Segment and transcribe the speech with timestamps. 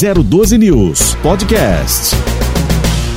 [0.00, 2.14] 012 News Podcast.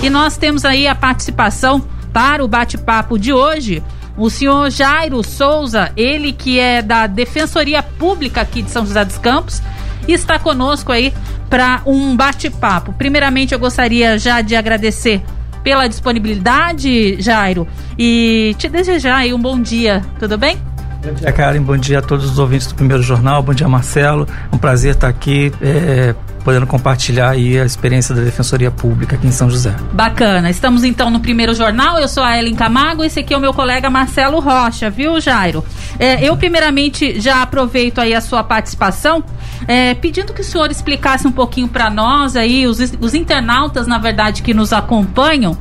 [0.01, 1.79] E nós temos aí a participação
[2.11, 3.83] para o bate-papo de hoje.
[4.17, 9.19] O senhor Jairo Souza, ele que é da Defensoria Pública aqui de São José dos
[9.19, 9.61] Campos,
[10.07, 11.13] está conosco aí
[11.51, 12.93] para um bate-papo.
[12.93, 15.21] Primeiramente, eu gostaria já de agradecer
[15.63, 20.57] pela disponibilidade, Jairo, e te desejar aí um bom dia, tudo bem?
[21.03, 21.61] Bom dia, Karen.
[21.61, 23.43] Bom dia a todos os ouvintes do Primeiro Jornal.
[23.43, 24.27] Bom dia, Marcelo.
[24.51, 29.27] É um prazer estar aqui é, podendo compartilhar aí a experiência da Defensoria Pública aqui
[29.27, 29.75] em São José.
[29.93, 30.49] Bacana.
[30.49, 31.99] Estamos então no Primeiro Jornal.
[31.99, 33.03] Eu sou a Ellen Camargo.
[33.03, 35.63] Esse aqui é o meu colega Marcelo Rocha, viu, Jairo?
[35.99, 39.23] É, eu primeiramente já aproveito aí a sua participação,
[39.67, 43.97] é, pedindo que o senhor explicasse um pouquinho para nós aí, os, os internautas, na
[43.97, 45.57] verdade, que nos acompanham,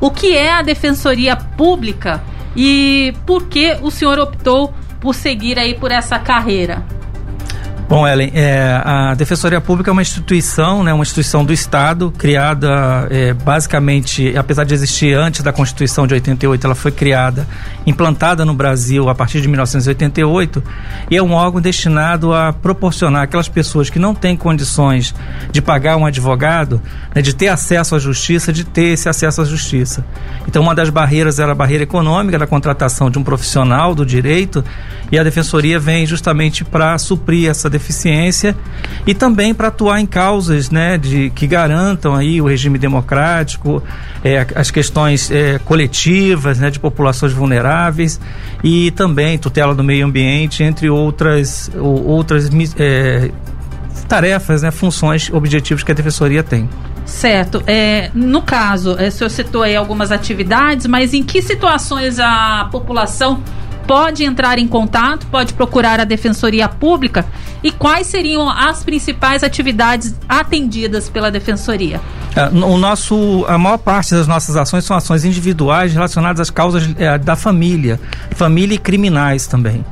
[0.00, 2.22] o que é a Defensoria Pública
[2.54, 6.97] e por que o senhor optou por seguir aí por essa carreira?
[7.88, 13.08] Bom, Ellen, é, a Defensoria Pública é uma instituição, né, uma instituição do Estado, criada
[13.10, 17.48] é, basicamente, apesar de existir antes da Constituição de 88, ela foi criada,
[17.86, 20.62] implantada no Brasil a partir de 1988,
[21.10, 25.14] e é um órgão destinado a proporcionar aquelas pessoas que não têm condições
[25.50, 26.82] de pagar um advogado,
[27.14, 30.04] né, de ter acesso à justiça, de ter esse acesso à justiça.
[30.46, 34.62] Então, uma das barreiras era a barreira econômica da contratação de um profissional do direito,
[35.10, 38.56] e a Defensoria vem justamente para suprir essa deficiência
[39.06, 43.82] e também para atuar em causas né, de, que garantam aí o regime democrático,
[44.22, 48.20] é, as questões é, coletivas né, de populações vulneráveis
[48.62, 53.30] e também tutela do meio ambiente, entre outras, ou, outras é,
[54.08, 56.68] tarefas, né, funções, objetivos que a Defensoria tem.
[57.04, 57.62] Certo.
[57.66, 62.68] É, no caso, é, o senhor citou aí algumas atividades, mas em que situações a
[62.70, 63.42] população
[63.88, 67.24] pode entrar em contato, pode procurar a Defensoria Pública
[67.62, 71.98] e quais seriam as principais atividades atendidas pela Defensoria?
[72.36, 76.88] É, o nosso, a maior parte das nossas ações são ações individuais relacionadas às causas
[76.98, 77.98] é, da família,
[78.32, 79.82] família e criminais também.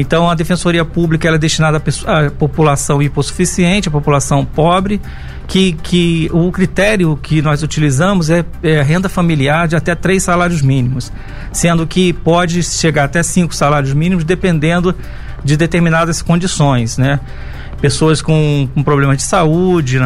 [0.00, 5.00] Então, a Defensoria Pública é destinada à população hipossuficiente, à população pobre,
[5.46, 10.62] que, que o critério que nós utilizamos é, é renda familiar de até três salários
[10.62, 11.12] mínimos,
[11.52, 14.94] sendo que pode chegar até cinco salários mínimos, dependendo
[15.44, 17.20] de determinadas condições, né?
[17.80, 19.98] Pessoas com, com problemas de saúde,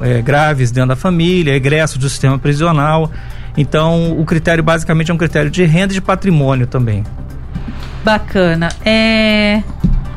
[0.00, 3.10] é, graves dentro da família, egresso do sistema prisional.
[3.58, 7.04] Então, o critério basicamente é um critério de renda e de patrimônio também.
[8.06, 8.68] Bacana.
[8.84, 9.64] É...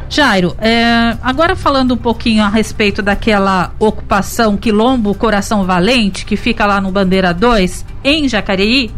[0.07, 1.17] Jairo, é...
[1.23, 6.91] agora falando um pouquinho a respeito daquela ocupação Quilombo Coração Valente, que fica lá no
[6.91, 8.91] Bandeira 2, em Jacareí.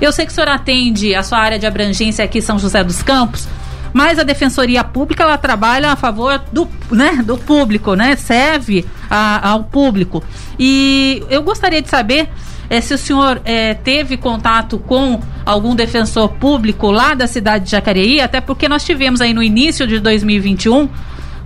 [0.00, 3.02] Eu sei que o senhor atende a sua área de abrangência aqui São José dos
[3.02, 3.48] Campos,
[3.92, 8.14] mas a Defensoria Pública ela trabalha a favor do, né, do público, né?
[8.14, 10.22] Serve a, ao público.
[10.56, 12.28] E eu gostaria de saber
[12.72, 17.70] é, se o senhor é, teve contato com algum defensor público lá da cidade de
[17.70, 20.88] Jacareí, até porque nós tivemos aí no início de 2021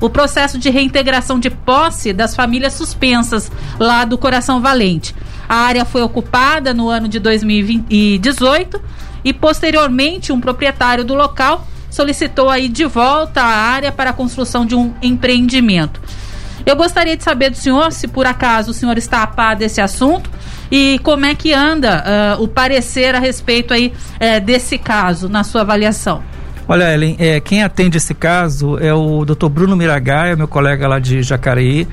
[0.01, 5.17] o processo de reintegração de posse das famílias suspensas lá do Coração Valente.
[5.49, 8.81] A área foi ocupada no ano de 2018
[9.25, 14.65] e posteriormente um proprietário do local solicitou aí de volta a área para a construção
[14.65, 16.01] de um empreendimento.
[16.67, 19.81] Eu gostaria de saber do senhor se por acaso o senhor está a par desse
[19.81, 20.29] assunto
[20.71, 25.45] e como é que anda uh, o parecer a respeito aí uh, desse caso, na
[25.45, 26.25] sua avaliação?
[26.69, 29.49] Olha, Ellen, é, quem atende esse caso é o Dr.
[29.49, 31.87] Bruno Miragaia, meu colega lá de Jacareí.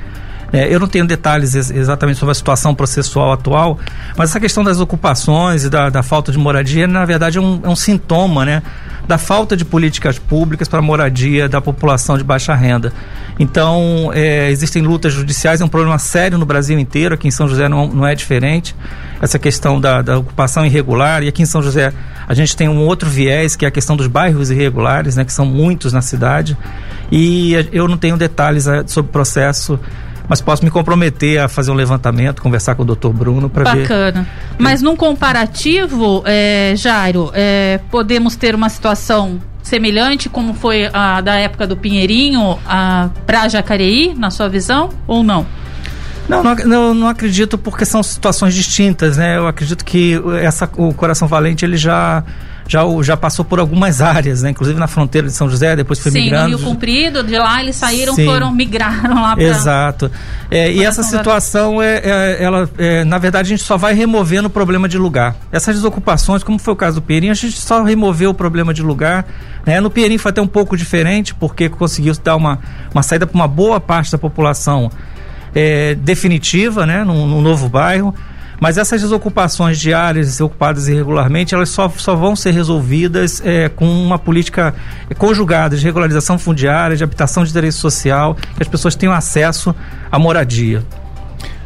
[0.54, 3.80] É, eu não tenho detalhes ex exatamente sobre a situação processual atual,
[4.16, 7.60] mas essa questão das ocupações e da, da falta de moradia, na verdade, é um,
[7.64, 8.62] é um sintoma, né?
[9.08, 12.94] da falta de políticas públicas para a moradia da população de baixa renda.
[13.38, 17.48] Então, é, existem lutas judiciais, é um problema sério no Brasil inteiro, aqui em São
[17.48, 18.76] José não, não é diferente,
[19.22, 21.92] essa questão da, da, ocupação irregular, e aqui em São José
[22.28, 25.34] a gente tem um outro viés, que é a questão dos bairros irregulares, né, que
[25.34, 26.58] são muitos na cidade,
[27.12, 29.80] e eu não tenho detalhes é, sobre o processo
[30.28, 33.82] mas posso me comprometer a fazer um levantamento, conversar com o doutor Bruno para ver.
[33.82, 34.28] Bacana.
[34.58, 41.36] Mas num comparativo, é, Jairo, é, podemos ter uma situação semelhante como foi a da
[41.36, 42.60] época do Pinheirinho
[43.26, 45.46] para Jacareí, na sua visão, ou não?
[46.28, 49.38] Não, não, não, acredito porque são situações distintas, né?
[49.38, 52.24] Eu acredito que essa, o Coração Valente ele já
[52.68, 54.52] já, já passou por algumas áreas, né?
[54.52, 56.58] Inclusive na fronteira de São José, depois foi Sim, migrando.
[56.58, 58.26] Sim, Rio Comprido, de lá eles saíram, Sim.
[58.26, 59.44] foram, migraram lá para...
[59.44, 60.12] Exato.
[60.50, 64.48] É, e essa situação, é, é ela, é, na verdade, a gente só vai removendo
[64.48, 65.36] o problema de lugar.
[65.52, 68.82] Essas desocupações, como foi o caso do Perim, a gente só removeu o problema de
[68.82, 69.26] lugar.
[69.66, 69.80] Né?
[69.80, 72.60] No Perim foi até um pouco diferente, porque conseguiu dar uma,
[72.94, 74.90] uma saída para uma boa parte da população
[75.54, 78.14] é, definitiva, né, num, num novo bairro.
[78.64, 83.86] Mas essas desocupações de áreas ocupadas irregularmente, elas só, só vão ser resolvidas é, com
[83.86, 84.74] uma política
[85.18, 89.76] conjugada de regularização fundiária, de habitação de direito social, que as pessoas tenham acesso
[90.10, 90.82] à moradia.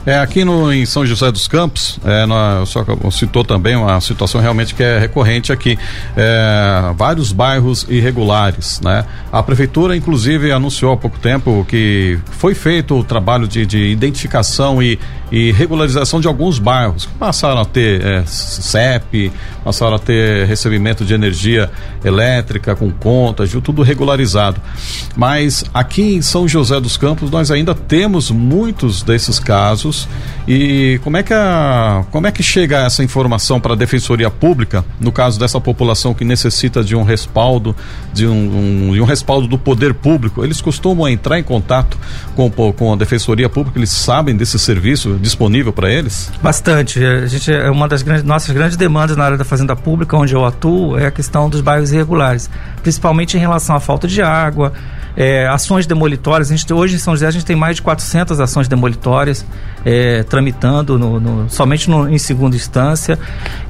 [0.07, 4.39] É, aqui no, em São José dos Campos, é, na, só citou também uma situação
[4.39, 5.77] realmente que é recorrente aqui.
[6.15, 9.03] É, vários bairros irregulares, né?
[9.29, 14.81] A prefeitura, inclusive, anunciou há pouco tempo que foi feito o trabalho de, de identificação
[14.81, 14.97] e,
[15.31, 19.31] e, regularização de alguns bairros que passaram a ter é, CEP,
[19.63, 21.69] passaram a ter recebimento de energia
[22.03, 24.61] elétrica com contas, tudo regularizado.
[25.15, 30.07] Mas aqui em São José dos Campos nós ainda temos muitos desses casos
[30.47, 34.85] e como é que a, como é que chega essa informação para a Defensoria Pública
[34.99, 37.75] no caso dessa população que necessita de um respaldo,
[38.13, 40.43] de um, um, de um respaldo do poder público?
[40.43, 41.97] Eles costumam entrar em contato
[42.35, 43.77] com, com a Defensoria Pública?
[43.77, 46.31] Eles sabem desse serviço disponível para eles?
[46.41, 47.03] Bastante.
[47.03, 50.33] A gente é uma das grandes, nossas grandes demandas na área da fazenda pública, onde
[50.33, 52.49] eu atuo, é a questão dos bairros irregulares,
[52.81, 54.73] principalmente em relação à falta de água,
[55.17, 56.51] é, ações demolitórias.
[56.51, 59.43] A gente, hoje em São José a gente tem mais de 400 ações demolitórias
[59.83, 63.17] é, tramitando no, no, somente no, em segunda instância.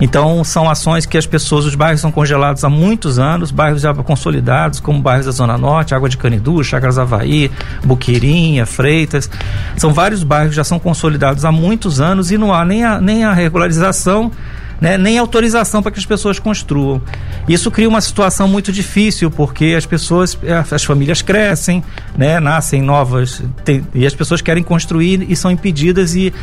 [0.01, 3.93] Então são ações que as pessoas, os bairros são congelados há muitos anos, bairros já
[3.93, 7.49] consolidados, como bairros da Zona Norte, Água de Canidu, Chagras Havaí,
[7.83, 9.29] Buqueirinha, Freitas.
[9.77, 12.99] São vários bairros que já são consolidados há muitos anos e não há nem a,
[12.99, 14.31] nem a regularização
[14.79, 17.01] né, nem autorização para que as pessoas construam.
[17.47, 21.83] Isso cria uma situação muito difícil, porque as pessoas, eh, as famílias crescem,
[22.17, 26.33] né, nascem novas, tem, e as pessoas querem construir e são impedidas e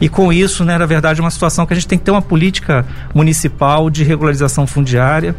[0.00, 2.10] e com isso, né, na verdade, é uma situação que a gente tem que ter
[2.10, 5.36] uma política municipal de regularização fundiária,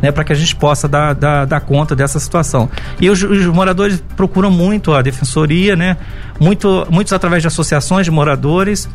[0.00, 2.70] né, para que a gente possa dar, dar, dar, conta dessa situação.
[3.00, 5.96] E os, os, moradores procuram muito a defensoria, né,
[6.38, 8.88] muito, muitos através de associações de moradores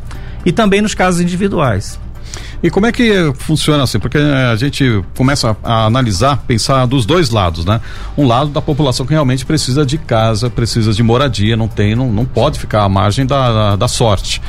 [0.45, 1.99] e também nos casos individuais.
[2.61, 3.99] E como é que funciona assim?
[3.99, 7.79] Porque a gente começa a, analisar, pensar dos dois lados, né?
[8.17, 12.11] Um lado da população que realmente precisa de casa, precisa de moradia, não tem, não,
[12.11, 14.41] não pode ficar à margem da, da, da sorte.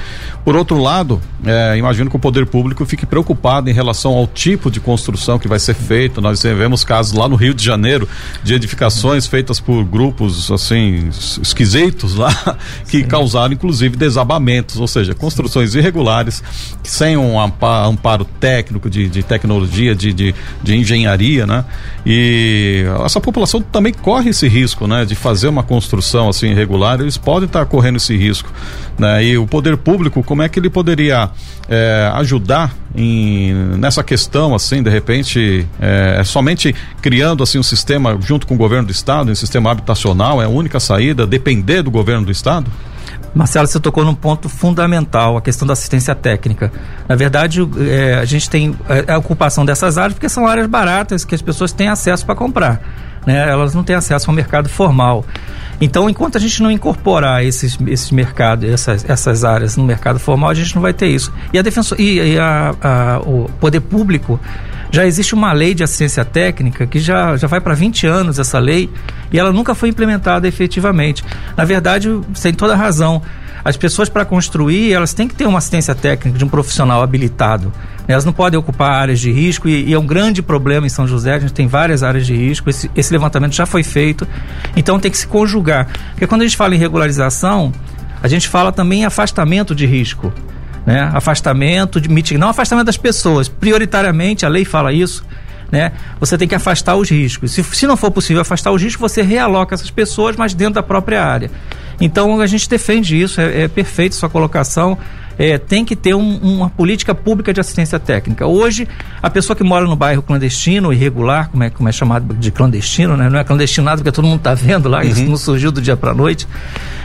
[0.44, 4.70] Por outro lado, é, imagino que o poder público fique preocupado em relação ao tipo
[4.70, 6.20] de construção que vai ser feita.
[6.20, 8.08] Nós vemos casos lá no Rio de Janeiro
[8.42, 11.10] de edificações feitas por grupos assim
[11.40, 12.32] esquisitos lá
[12.88, 13.04] que Sim.
[13.04, 16.42] causaram inclusive desabamentos, ou seja, construções irregulares
[16.82, 21.64] sem um amparo técnico de, de tecnologia, de, de, de engenharia, né?
[22.05, 25.05] E essa população também corre esse risco, né?
[25.05, 28.50] De fazer uma construção assim irregular, eles podem estar correndo esse risco,
[28.99, 29.25] né?
[29.25, 31.31] E o poder público como é que ele poderia
[31.69, 38.19] é, ajudar em, nessa questão, assim, de repente, é, é, somente criando assim um sistema
[38.20, 41.91] junto com o governo do estado, um sistema habitacional, é a única saída, depender do
[41.91, 42.70] governo do estado?
[43.35, 46.73] Marcelo, você tocou num ponto fundamental, a questão da assistência técnica.
[47.09, 51.25] Na verdade, é, a gente tem é, a ocupação dessas áreas porque são áreas baratas
[51.25, 52.81] que as pessoas têm acesso para comprar.
[53.27, 53.49] Né?
[53.49, 55.25] Elas não têm acesso ao mercado formal.
[55.81, 60.50] Então, enquanto a gente não incorporar esses, esses mercados, essas, essas áreas no mercado formal,
[60.50, 61.32] a gente não vai ter isso.
[61.53, 64.38] E a defensor, e, e a, a, o poder público
[64.90, 68.58] já existe uma lei de assistência técnica que já, já vai para 20 anos essa
[68.58, 68.90] lei
[69.32, 71.25] e ela nunca foi implementada efetivamente.
[71.56, 72.08] Na verdade,
[72.42, 73.22] tem toda razão.
[73.64, 77.72] As pessoas para construir, elas têm que ter uma assistência técnica de um profissional habilitado.
[78.08, 81.06] Elas não podem ocupar áreas de risco e, e, é um grande problema em São
[81.06, 81.34] José.
[81.34, 82.70] A gente tem várias áreas de risco.
[82.70, 84.26] Esse, esse levantamento já foi feito.
[84.74, 85.86] Então tem que se conjugar.
[86.12, 87.72] Porque quando a gente fala em regularização,
[88.22, 90.32] a gente fala também em afastamento de risco.
[90.87, 91.10] Né?
[91.13, 93.49] Afastamento de mitigação, não afastamento das pessoas.
[93.49, 95.25] Prioritariamente, a lei fala isso.
[95.70, 95.93] Né?
[96.19, 97.53] Você tem que afastar os riscos.
[97.53, 100.82] Se, se não for possível afastar os riscos, você realoca essas pessoas, mas dentro da
[100.82, 101.51] própria área.
[102.01, 104.99] Então a gente defende isso, é, é perfeito sua colocação
[105.41, 108.46] é, tem que ter um, uma política pública de assistência técnica.
[108.46, 108.87] Hoje,
[109.22, 113.17] a pessoa que mora no bairro clandestino, irregular, como é, como é chamado de clandestino,
[113.17, 113.31] né?
[113.31, 115.08] não é clandestinado porque todo mundo está vendo lá, uhum.
[115.08, 116.46] isso não surgiu do dia para a noite.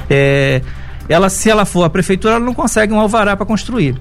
[0.10, 0.62] É,
[1.08, 3.96] ela, se ela for a prefeitura, ela não consegue um alvará para construir.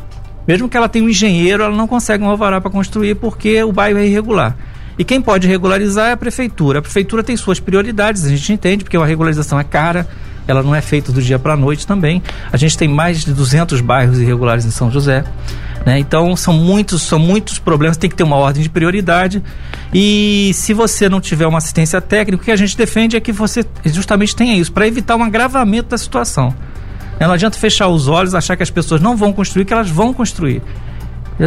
[0.47, 3.73] Mesmo que ela tenha um engenheiro, ela não consegue um alvará para construir porque o
[3.73, 4.57] bairro é irregular.
[4.99, 6.79] E quem pode regularizar é a prefeitura.
[6.79, 10.07] A prefeitura tem suas prioridades, a gente entende, porque a regularização é cara,
[10.47, 12.23] ela não é feita do dia para a noite também.
[12.53, 15.25] A gente tem mais de 200 bairros irregulares em São José.
[15.85, 15.99] Né?
[15.99, 19.43] Então são muitos, são muitos problemas, tem que ter uma ordem de prioridade.
[19.93, 23.33] E se você não tiver uma assistência técnica, o que a gente defende é que
[23.33, 26.55] você justamente tenha isso, para evitar um agravamento da situação.
[27.21, 30.13] Não adianta fechar os olhos, achar que as pessoas não vão construir, que elas vão
[30.13, 30.63] construir.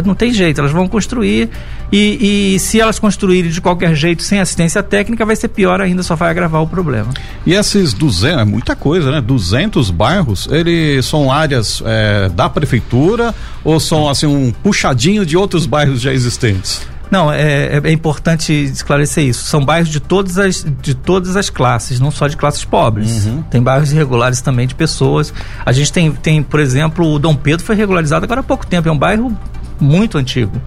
[0.04, 1.48] Não tem jeito, elas vão construir
[1.90, 6.02] e, e, se elas construírem de qualquer jeito sem assistência técnica, vai ser pior ainda,
[6.02, 7.08] só vai agravar o problema.
[7.46, 9.22] E esses 200, é muita coisa, né?
[9.22, 13.34] 200 bairros, eles são áreas é, da prefeitura
[13.64, 16.86] ou são assim um puxadinho de outros bairros já existentes?
[17.10, 19.44] Não, é, é, importante esclarecer isso.
[19.46, 23.26] São bairros de todas as, de todas as classes, não só de classes pobres.
[23.26, 23.42] Uhum.
[23.42, 25.32] Tem bairros irregulares também de pessoas.
[25.64, 28.88] A gente tem, tem, por exemplo, o Dom Pedro foi regularizado agora há pouco tempo.
[28.88, 29.36] É um bairro
[29.80, 30.60] muito antigo.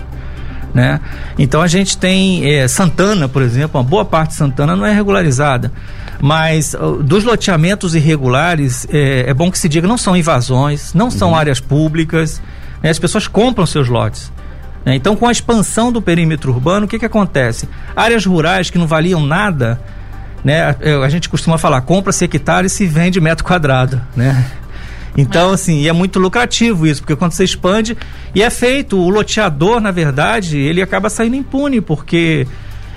[0.74, 1.02] Né?
[1.38, 4.94] Então a gente tem é, Santana, por exemplo, uma boa parte de Santana não é
[4.94, 5.72] regularizada.
[6.22, 11.30] Mas dos loteamentos irregulares, é, é, bom que se diga, não são invasões, não são
[11.30, 11.36] uhum.
[11.36, 12.42] áreas públicas.
[12.82, 12.90] Né?
[12.90, 14.32] As pessoas compram seus lotes.
[14.86, 14.96] Né?
[14.96, 17.68] Então, com a expansão do perímetro urbano, o que, que acontece?
[17.96, 19.80] Áreas rurais que não valiam nada,
[20.44, 20.64] né?
[20.64, 24.46] A, a gente costuma falar, compra-se hectare e se vende metro quadrado, né?
[25.18, 25.54] Então, é.
[25.54, 27.98] assim, é muito lucrativo isso, porque quando você expande,
[28.34, 32.48] e é feito, o loteador, na verdade, ele acaba saindo impune, porque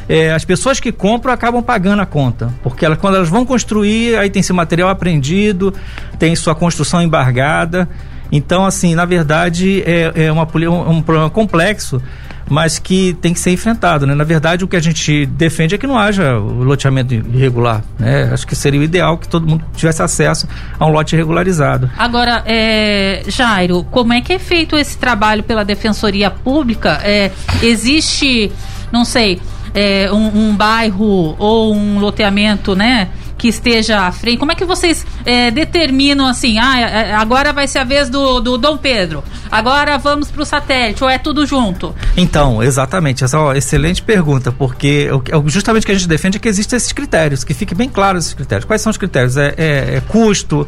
[0.08, 2.52] é, as pessoas que compram acabam pagando a conta.
[2.62, 5.72] Porque elas, quando elas vão construir, aí tem esse material apreendido,
[6.18, 7.88] tem sua construção embargada.
[8.34, 12.02] Então, assim, na verdade, é, é uma, um, problema complexo
[12.46, 14.06] mas que tem que ser enfrentado.
[14.06, 14.14] Né?
[14.14, 17.82] Na verdade, o que a gente defende é que não haja loteamento irregular.
[17.98, 18.28] Né?
[18.30, 20.46] Acho que seria o ideal que todo mundo tivesse acesso
[20.78, 21.90] a um lote regularizado.
[21.96, 27.00] Agora, é, Jairo, como é que é feito esse trabalho pela Defensoria Pública?
[27.02, 27.30] É,
[27.62, 28.52] existe,
[28.92, 29.40] não sei,
[29.74, 33.08] é, um, um bairro ou um loteamento, né?
[33.36, 34.38] Que esteja à frente?
[34.38, 38.08] Como é que vocês é, determinam assim, ah, é, é, agora vai ser a vez
[38.08, 41.94] do, do Dom Pedro, agora vamos para o satélite, ou é tudo junto?
[42.16, 45.08] Então, exatamente, essa é uma excelente pergunta, porque
[45.46, 48.18] justamente o que a gente defende é que existem esses critérios, que fique bem claro
[48.18, 48.64] esses critérios.
[48.64, 49.36] Quais são os critérios?
[49.36, 50.66] É, é, é custo,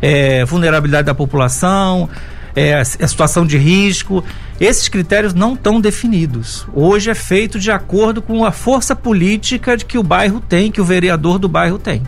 [0.00, 2.08] é vulnerabilidade da população,
[2.54, 4.24] é, a situação de risco.
[4.60, 6.66] Esses critérios não estão definidos.
[6.72, 10.80] Hoje é feito de acordo com a força política de que o bairro tem, que
[10.80, 12.02] o vereador do bairro tem.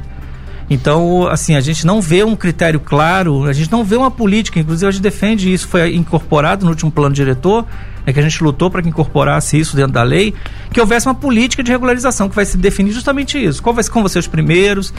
[0.69, 4.59] Então, assim, a gente não vê um critério claro, a gente não vê uma política,
[4.59, 7.65] inclusive a gente defende isso, foi incorporado no último plano diretor,
[8.05, 10.35] é que a gente lutou para que incorporasse isso dentro da lei,
[10.73, 13.63] que houvesse uma política de regularização que vai se definir justamente isso.
[13.63, 14.93] Qual vai ser, ser os primeiros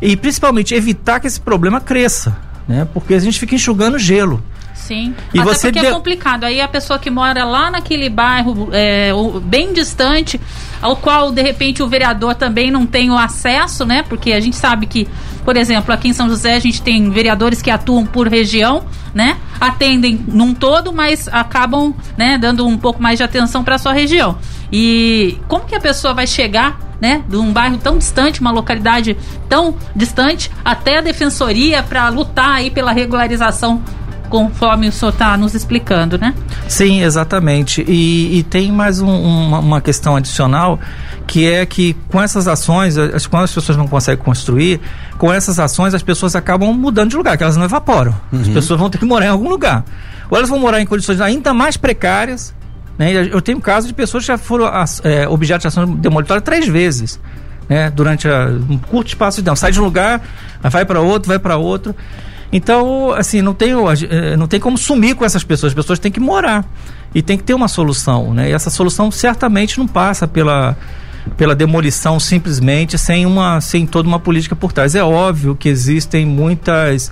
[0.00, 2.36] e principalmente evitar que esse problema cresça,
[2.68, 2.86] né?
[2.92, 4.42] Porque a gente fica enxugando gelo.
[4.86, 5.14] Sim.
[5.32, 5.90] E Até você porque deu...
[5.90, 6.44] é complicado.
[6.44, 9.10] Aí a pessoa que mora lá naquele bairro é,
[9.42, 10.38] bem distante,
[10.82, 14.04] ao qual de repente o vereador também não tem o acesso, né?
[14.06, 15.08] Porque a gente sabe que,
[15.42, 19.38] por exemplo, aqui em São José a gente tem vereadores que atuam por região, né?
[19.58, 24.36] Atendem num todo, mas acabam, né, dando um pouco mais de atenção para sua região.
[24.70, 29.16] E como que a pessoa vai chegar né, de um bairro tão distante, uma localidade
[29.48, 33.82] tão distante, até a defensoria para lutar aí pela regularização
[34.28, 36.34] conforme o senhor está nos explicando, né?
[36.68, 37.84] Sim, exatamente.
[37.86, 40.78] E, e tem mais um, uma, uma, questão adicional,
[41.26, 44.80] que é que com essas ações, as, quando as pessoas não conseguem construir,
[45.18, 48.14] com essas ações as pessoas acabam mudando de lugar, que elas não evaporam.
[48.32, 48.40] Uhum.
[48.40, 49.84] As pessoas vão ter que morar em algum lugar.
[50.30, 52.54] Ou elas vão morar em condições ainda mais precárias.
[52.98, 53.12] Né?
[53.12, 54.70] Eu tenho casos de pessoas que já foram
[55.02, 57.20] é, objeto de ação demolitória três vezes.
[57.66, 59.56] Né, durante a, um curto espaço de tempo.
[59.56, 60.20] Sai de um lugar,
[60.60, 61.96] vai para outro, vai para outro.
[62.56, 65.72] Então, assim, não tem, eh, não tem como sumir com essas pessoas.
[65.72, 66.64] As pessoas têm que morar.
[67.12, 68.48] E tem que ter uma solução, né?
[68.48, 70.76] E essa solução certamente não passa pela,
[71.36, 74.94] pela demolição simplesmente sem, uma, sem toda uma política por trás.
[74.94, 77.10] É óbvio que existem muitas.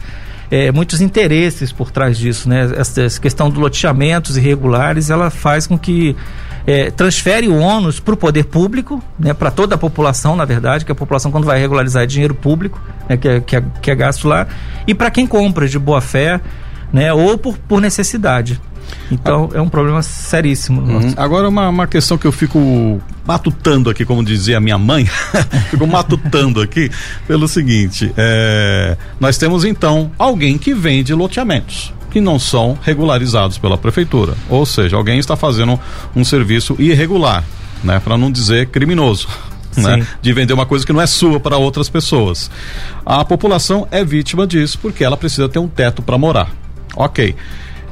[0.48, 2.70] É, muitos interesses por trás disso, né?
[2.76, 6.14] Essa, essa questão do loteamentos irregulares, ela faz com que
[6.66, 10.84] é, transfere o ônus para o poder público, né, para toda a população, na verdade,
[10.84, 13.90] que a população, quando vai regularizar, é dinheiro público, né, que, é, que, é, que
[13.90, 14.46] é gasto lá,
[14.86, 16.40] e para quem compra de boa fé,
[16.92, 18.60] né, ou por, por necessidade.
[19.10, 20.82] Então é um problema seríssimo.
[20.82, 21.14] Uhum.
[21.16, 25.06] Agora uma, uma questão que eu fico matutando aqui, como dizia minha mãe,
[25.70, 26.90] fico matutando aqui
[27.26, 33.78] pelo seguinte: é, nós temos então alguém que vende loteamentos que não são regularizados pela
[33.78, 34.34] prefeitura.
[34.50, 35.80] Ou seja, alguém está fazendo
[36.14, 37.42] um serviço irregular,
[37.82, 39.26] né, para não dizer criminoso.
[39.74, 42.50] Né, de vender uma coisa que não é sua para outras pessoas.
[43.06, 46.50] A população é vítima disso porque ela precisa ter um teto para morar.
[46.94, 47.34] Ok.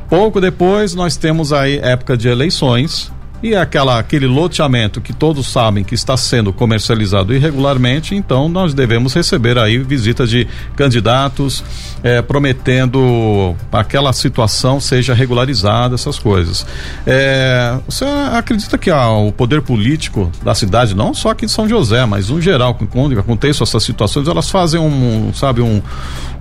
[0.06, 3.10] Pouco depois nós temos aí época de eleições
[3.42, 9.14] e aquela, aquele loteamento que todos sabem que está sendo comercializado irregularmente, então nós devemos
[9.14, 11.64] receber aí visitas de candidatos
[12.02, 16.66] eh, prometendo aquela situação seja regularizada, essas coisas.
[17.06, 21.68] Eh, você acredita que ah, o poder político da cidade, não só aqui de São
[21.68, 25.80] José, mas no geral, quando acontecem essas situações, elas fazem um, sabe, um,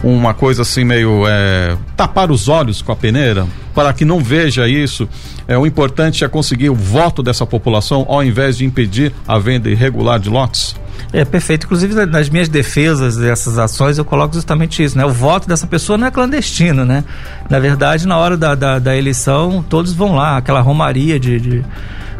[0.04, 4.68] uma coisa assim meio eh, tapar os olhos com a peneira para que não veja
[4.68, 5.08] isso,
[5.48, 9.70] é, o importante é conseguir o voto dessa população ao invés de impedir a venda
[9.70, 10.76] irregular de lotes?
[11.14, 11.66] É perfeito.
[11.66, 15.06] Inclusive, nas minhas defesas dessas ações, eu coloco justamente isso, né?
[15.06, 17.04] O voto dessa pessoa não é clandestino, né?
[17.50, 21.66] Na verdade, na hora da, da, da eleição, todos vão lá, aquela romaria de, de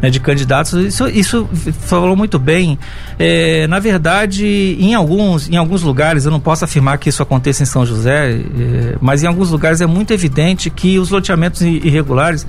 [0.02, 0.72] né, de candidatos.
[0.72, 1.48] Isso, isso
[1.80, 2.78] falou muito bem.
[3.18, 7.62] É, na verdade, em alguns, em alguns lugares, eu não posso afirmar que isso aconteça
[7.62, 12.46] em São José, é, mas em alguns lugares é muito evidente que os loteamentos irregulares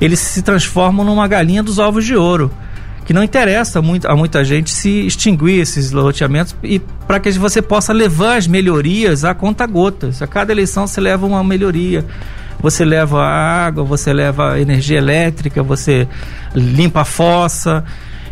[0.00, 2.50] eles se transformam numa galinha dos ovos de ouro
[3.04, 7.60] que não interessa muito, a muita gente se extinguir esses loteamentos e para que você
[7.60, 10.22] possa levar as melhorias a conta gotas.
[10.22, 12.04] A cada eleição você leva uma melhoria
[12.60, 16.08] você leva água, você leva energia elétrica, você
[16.54, 17.84] limpa a fossa.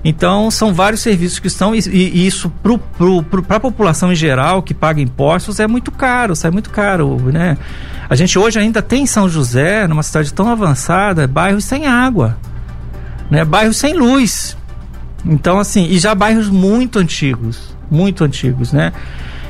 [0.04, 2.50] Então, são vários serviços que estão, e, e isso
[3.46, 7.56] para a população em geral que paga impostos é muito caro, sai muito caro, né?
[8.10, 12.36] A gente hoje ainda tem em São José, numa cidade tão avançada, bairros sem água,
[13.30, 13.44] né?
[13.44, 14.56] Bairros sem luz.
[15.24, 18.92] Então, assim, e já bairros muito antigos, muito antigos, né?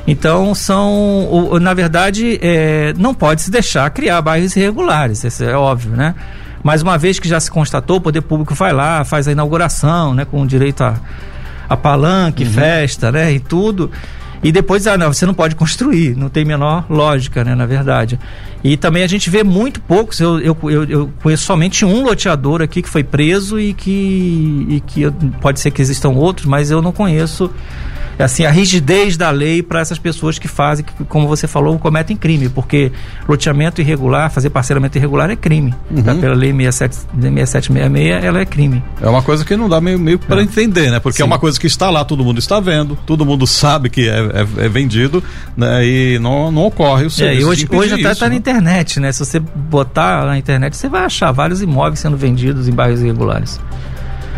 [0.05, 5.91] Então são, na verdade, é, não pode se deixar criar bairros irregulares, isso é óbvio,
[5.91, 6.13] né?
[6.61, 10.13] Mas uma vez que já se constatou, o poder público vai lá, faz a inauguração,
[10.13, 10.95] né, com direito a,
[11.67, 12.51] a palanque, uhum.
[12.51, 13.91] festa, né, e tudo.
[14.41, 18.19] E depois, ah, não, você não pode construir, não tem menor lógica, né, na verdade.
[18.61, 22.61] E também a gente vê muito poucos, eu, eu, eu, eu conheço somente um loteador
[22.61, 25.09] aqui que foi preso e que, e que
[25.41, 27.49] pode ser que existam outros, mas eu não conheço
[28.19, 32.15] assim a rigidez da lei para essas pessoas que fazem, que, como você falou, cometem
[32.15, 32.91] crime, porque
[33.27, 35.71] loteamento irregular, fazer parcelamento irregular é crime.
[35.71, 35.77] Tá?
[35.91, 36.03] Uhum.
[36.03, 36.15] Tá?
[36.15, 38.83] Pela lei 67, 6766, ela é crime.
[39.01, 40.43] É uma coisa que não dá meio, meio para é.
[40.43, 40.99] entender, né?
[40.99, 41.23] Porque é Sim.
[41.23, 44.19] é uma coisa que está lá, todo mundo está vendo, todo mundo sabe que é,
[44.19, 45.23] é, é vendido,
[45.57, 45.85] né?
[45.85, 47.39] E não, não ocorre o serviço.
[47.39, 48.31] É, e hoje, hoje até está né?
[48.31, 49.11] na internet, né?
[49.11, 53.59] Se você botar na internet, você vai achar vários imóveis sendo vendidos em bairros irregulares.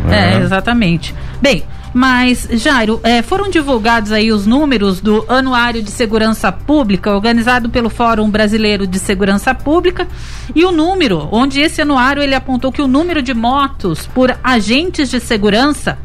[0.09, 1.15] É, exatamente.
[1.41, 1.63] Bem,
[1.95, 7.89] mas, Jairo, é, foram divulgados aí os números do Anuário de Segurança Pública, organizado pelo
[7.89, 10.05] Fórum Brasileiro de Segurança Pública,
[10.53, 15.09] e o número, onde esse anuário ele apontou que o número de motos por agentes
[15.09, 15.97] de segurança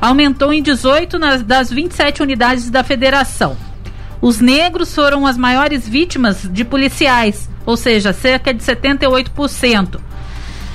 [0.00, 3.56] aumentou em 18 nas, das 27 unidades da federação.
[4.20, 10.00] Os negros foram as maiores vítimas de policiais, ou seja, cerca de 78%.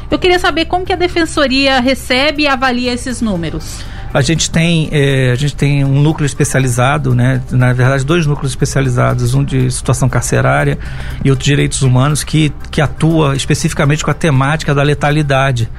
[0.09, 3.83] Eu queria saber como que a defensoria recebe e avalia esses números.
[4.13, 7.41] A gente tem, é, a gente tem um núcleo especializado, né?
[7.49, 10.77] na verdade, dois núcleos especializados, um de situação carcerária
[11.23, 15.69] e outro de direitos humanos, que, que atua especificamente com a temática da letalidade.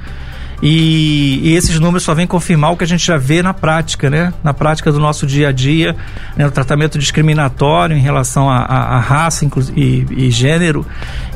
[0.65, 4.09] E, e, esses números só vêm confirmar o que a gente já vê na prática,
[4.09, 4.33] né?
[4.41, 5.93] Na prática do nosso dia a dia,
[6.37, 6.47] né?
[6.47, 9.45] o tratamento discriminatório em relação à raça
[9.75, 10.85] e, e, gênero.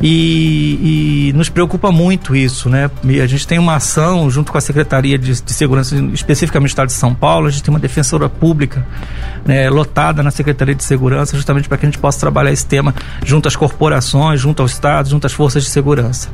[0.02, 2.90] E, e, nos preocupa muito isso, né?
[3.04, 6.72] E a gente tem uma ação junto com a Secretaria de, de Segurança, especificamente do
[6.72, 8.88] Estado de São Paulo, a gente tem uma defensora pública
[9.46, 12.96] né, lotada na Secretaria de Segurança, justamente para que a gente possa trabalhar esse tema
[13.26, 16.30] junto às corporações, junto ao Estado, junto às forças de segurança.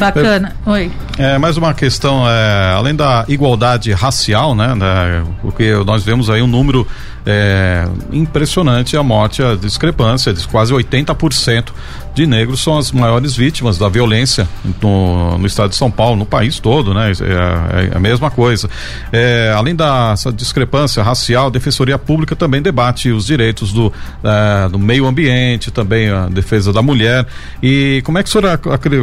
[0.00, 0.56] Bacana.
[0.64, 0.90] Oi.
[1.18, 6.40] É, mais uma questão, é, além da igualdade racial, né, né, porque nós vemos aí
[6.40, 6.86] um número
[7.26, 11.68] é, impressionante a morte, a discrepância de quase 80%
[12.14, 14.48] de negros são as maiores vítimas da violência
[14.82, 17.12] no, no estado de São Paulo, no país todo, né?
[17.12, 18.68] É, é a mesma coisa.
[19.12, 23.92] É, além dessa discrepância racial, a Defensoria Pública também debate os direitos do,
[24.24, 27.26] é, do meio ambiente, também a defesa da mulher.
[27.62, 28.58] E como é que o senhor,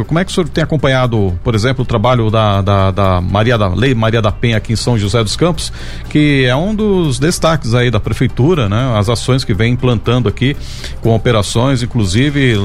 [0.06, 3.56] como é que o senhor tem acompanhado, por exemplo, o trabalho da, da, da Maria
[3.56, 5.72] da Lei Maria da Penha aqui em São José dos Campos,
[6.10, 8.94] que é um dos destaques aí da prefeitura, né?
[8.96, 10.56] As ações que vem implantando aqui
[11.00, 12.56] com operações, inclusive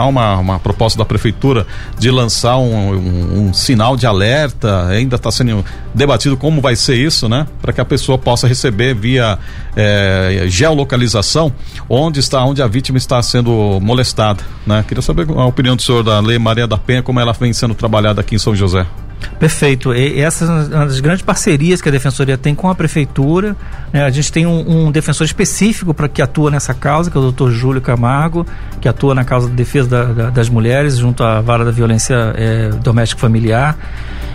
[0.00, 1.66] há uma, uma proposta da prefeitura
[1.98, 6.96] de lançar um, um, um sinal de alerta, ainda está sendo debatido como vai ser
[6.96, 7.46] isso, né?
[7.60, 9.38] Para que a pessoa possa receber via
[9.76, 11.52] é, geolocalização
[11.88, 14.84] onde está, onde a vítima está sendo molestada, né?
[14.86, 17.74] Queria saber a opinião do senhor da Lei Maria da Penha, como ela vem sendo
[17.74, 18.86] trabalhada aqui em São José.
[19.38, 19.94] Perfeito.
[19.94, 23.56] E essas são as grandes parcerias que a Defensoria tem com a Prefeitura.
[23.92, 24.04] Né?
[24.04, 27.22] A gente tem um, um defensor específico para que atua nessa causa, que é o
[27.22, 28.46] doutor Júlio Camargo,
[28.80, 32.14] que atua na causa da defesa da, da, das mulheres, junto à vara da violência
[32.36, 33.76] é, doméstica familiar.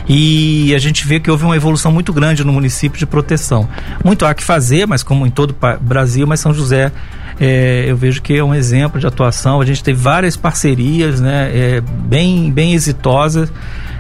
[0.08, 3.68] E a gente vê que houve uma evolução muito grande no município de proteção.
[4.04, 6.92] Muito há que fazer, mas como em todo o Brasil, mas São José
[7.40, 9.62] é, eu vejo que é um exemplo de atuação.
[9.62, 13.52] A gente teve várias parcerias né, é, bem, bem exitosas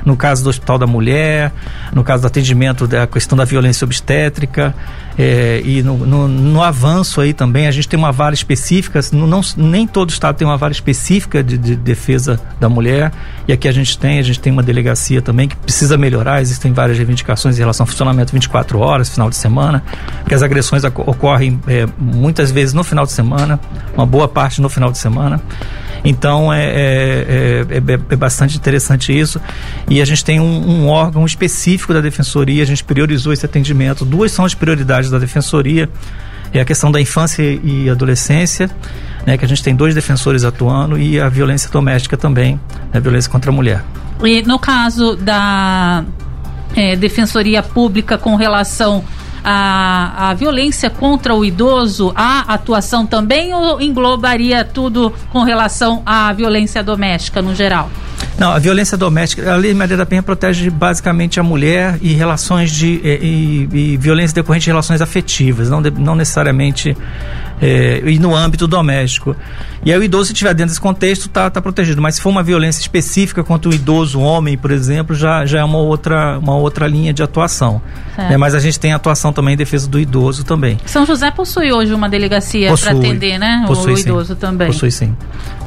[0.05, 1.51] no caso do Hospital da Mulher,
[1.93, 4.73] no caso do atendimento da questão da violência obstétrica
[5.17, 9.41] é, e no, no, no, avanço aí também a gente tem uma vara específica, não,
[9.57, 13.11] nem todo estado tem uma vara específica de, de, defesa da mulher
[13.47, 16.73] e aqui a gente tem, a gente tem uma delegacia também que precisa melhorar, existem
[16.73, 19.83] várias reivindicações em relação ao funcionamento 24 horas, final de semana,
[20.27, 23.59] que as agressões ocorrem é, muitas vezes no final de semana,
[23.95, 25.41] uma boa parte no final de semana.
[26.05, 29.41] Então é, é, é, é, bastante interessante isso.
[29.89, 34.05] E a gente tem um, um, órgão específico da defensoria, a gente priorizou esse atendimento.
[34.05, 35.89] Duas são as prioridades da defensoria.
[36.53, 38.69] É a questão da infância e adolescência,
[39.25, 42.55] né, que a gente tem dois defensores atuando, e a violência doméstica também,
[42.93, 43.83] né, a violência contra a mulher.
[44.23, 46.05] E no caso da
[46.99, 49.03] defensoria pública com relação
[49.45, 56.33] a, a violência contra o idoso, a atuação também ou englobaria tudo com relação à
[56.33, 57.89] violência doméstica no geral?
[58.39, 62.71] Não, a violência doméstica, a Lei Maria da Penha protege basicamente a mulher e relações
[62.71, 66.97] de e, e, e violência decorrente de relações afetivas, não, de, não necessariamente
[67.61, 69.35] é, e no âmbito doméstico.
[69.83, 72.01] E aí o idoso, se estiver dentro desse contexto, está tá protegido.
[72.01, 75.63] Mas se for uma violência específica contra o idoso homem, por exemplo, já, já é
[75.63, 77.81] uma outra, uma outra linha de atuação.
[78.17, 80.77] É, mas a gente tem atuação também em defesa do idoso também.
[80.85, 83.63] São José possui hoje uma delegacia para atender, né?
[83.67, 84.39] Possui, o idoso sim.
[84.39, 84.67] também.
[84.67, 85.15] Possui sim.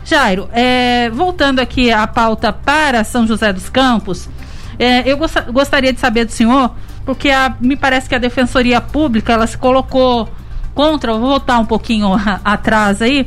[0.04, 4.28] Jairo, é, voltando aqui à pauta para São José dos Campos,
[4.78, 6.74] é, eu gost, gostaria de saber do senhor,
[7.04, 10.28] porque a, me parece que a Defensoria Pública ela se colocou
[10.78, 12.10] contra, vou voltar um pouquinho
[12.44, 13.26] atrás aí,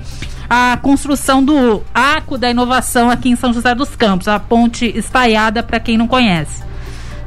[0.50, 5.62] a construção do Arco da Inovação aqui em São José dos Campos, a ponte estaiada
[5.62, 6.64] para quem não conhece.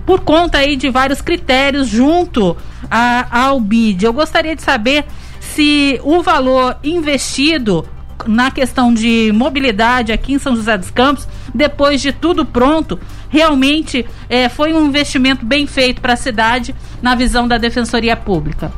[0.07, 2.57] Por conta aí de vários critérios junto
[2.91, 4.05] a, ao BID.
[4.05, 5.05] Eu gostaria de saber
[5.41, 7.87] se o valor investido
[8.27, 14.07] na questão de mobilidade aqui em São José dos Campos, depois de tudo pronto, realmente
[14.31, 18.73] é, foi um investimento bem feito para a cidade na visão da Defensoria Pública.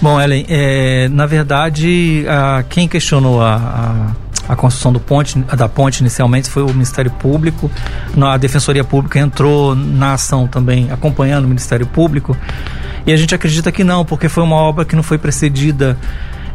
[0.00, 4.14] Bom, Ellen, é, na verdade, a, quem questionou a,
[4.48, 7.70] a, a, construção do ponte, da ponte inicialmente foi o Ministério Público.
[8.20, 12.36] A Defensoria Pública entrou na ação também, acompanhando o Ministério Público.
[13.06, 15.96] E a gente acredita que não, porque foi uma obra que não foi precedida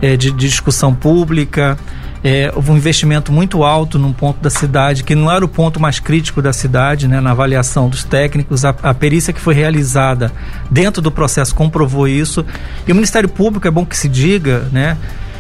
[0.02, 1.78] é, de, de discussão pública
[2.23, 5.80] é, houve um investimento muito alto num ponto da cidade, que não era o ponto
[5.80, 8.65] mais crítico da cidade, né, na avaliação dos técnicos.
[8.65, 10.32] A, a, perícia que foi realizada
[10.69, 12.45] dentro do processo comprovou isso.
[12.88, 14.97] E o Ministério Público, é bom que se diga, né,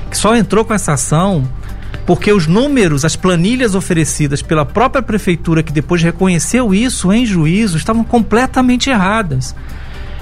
[0.09, 1.47] que só entrou com essa ação
[2.05, 7.77] porque os números, as planilhas oferecidas pela própria prefeitura, que depois reconheceu isso em juízo,
[7.77, 9.53] estavam completamente erradas.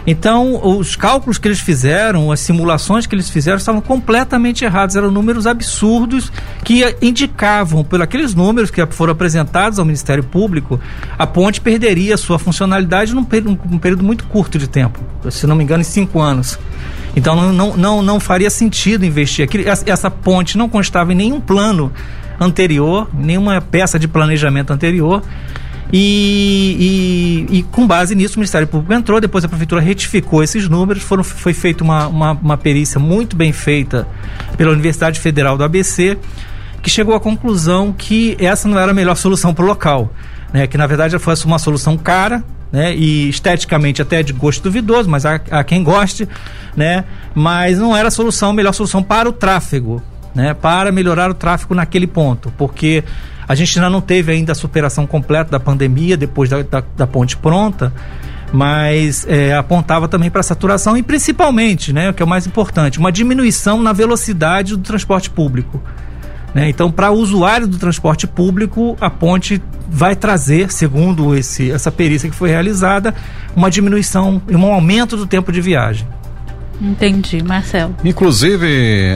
[0.08, 4.96] Então, os cálculos que eles fizeram, as simulações que eles fizeram, estavam completamente errados.
[4.96, 6.32] Eram números absurdos
[6.64, 10.80] que indicavam, pelos aqueles números que foram apresentados ao Ministério Público,
[11.18, 15.00] a ponte perderia sua funcionalidade num período, num período muito curto de tempo.
[15.32, 16.60] Se não me engano, em cinco anos.
[17.16, 19.50] Então, não, não, não, não faria sentido investir.
[19.86, 21.92] essa ponte não constava em nenhum plano
[22.40, 25.24] anterior, nenhuma peça de planejamento anterior.
[25.94, 30.68] E, e, e, com base nisso o Ministério Público entrou, depois a Prefeitura retificou esses
[30.68, 34.08] números, foram, foi feita uma, uma, uma perícia muito bem feita
[34.58, 36.18] pela Universidade Federal do ABC,
[36.82, 40.12] que chegou à conclusão que essa não era a melhor solução para o local.
[40.54, 45.10] Né, que na verdade fosse uma solução cara, né, e esteticamente até de gosto duvidoso,
[45.10, 46.28] mas há, há quem goste,
[46.76, 50.02] né, mas não era a solução, melhor solução para o tráfego,
[50.34, 53.04] né, para melhorar o tráfego naquele ponto, porque
[53.48, 57.08] a gente ainda não teve ainda a superação completa da pandemia depois da, da, da
[57.08, 57.94] ponte pronta,
[58.52, 63.00] mas é, apontava também para saturação e principalmente, né, o que é o mais importante,
[63.00, 65.82] uma diminuição na velocidade do transporte público.
[66.54, 66.70] Né?
[66.70, 72.30] Então, para o usuário do transporte público, a ponte vai trazer, segundo esse, essa perícia
[72.30, 73.14] que foi realizada,
[73.54, 76.08] uma diminuição e um aumento do tempo de viagem.
[76.82, 77.96] Entendi, Marcelo.
[78.04, 78.68] Inclusive,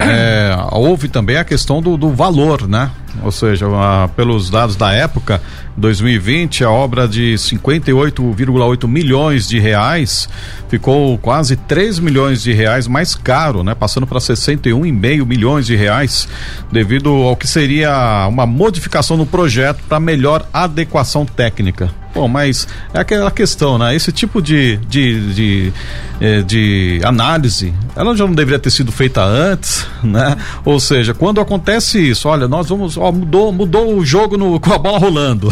[0.01, 2.89] é, houve também a questão do, do valor, né?
[3.23, 5.41] Ou seja, a, pelos dados da época,
[5.77, 10.29] 2020, a obra de 58,8 milhões de reais
[10.67, 13.73] ficou quase 3 milhões de reais mais caro, né?
[13.73, 16.27] Passando para 61,5 milhões de reais,
[16.71, 21.89] devido ao que seria uma modificação no projeto para melhor adequação técnica.
[22.13, 23.95] Bom, mas é aquela questão, né?
[23.95, 25.73] Esse tipo de, de, de,
[26.19, 30.35] eh, de, análise, ela já não deveria ter sido feita antes, né?
[30.65, 34.73] Ou seja, quando acontece isso, olha, nós vamos, ó, mudou, mudou o jogo no, com
[34.73, 35.49] a bola rolando,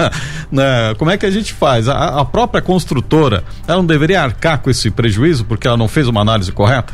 [0.50, 0.94] né?
[0.98, 1.88] Como é que a gente faz?
[1.88, 6.08] A, a própria construtora, ela não deveria arcar com esse prejuízo porque ela não fez
[6.08, 6.92] uma análise correta?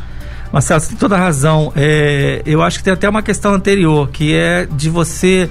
[0.51, 1.73] Marcelo, você tem toda a razão.
[1.75, 5.49] É, eu acho que tem até uma questão anterior, que é de você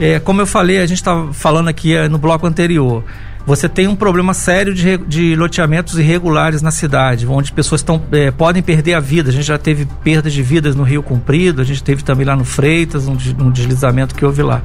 [0.00, 3.02] é, como eu falei, a gente estava falando aqui é, no bloco anterior.
[3.48, 8.30] Você tem um problema sério de, de loteamentos irregulares na cidade, onde pessoas tão, é,
[8.30, 9.30] podem perder a vida.
[9.30, 12.36] A gente já teve perda de vidas no Rio Comprido, a gente teve também lá
[12.36, 14.60] no Freitas, um, um deslizamento que houve lá.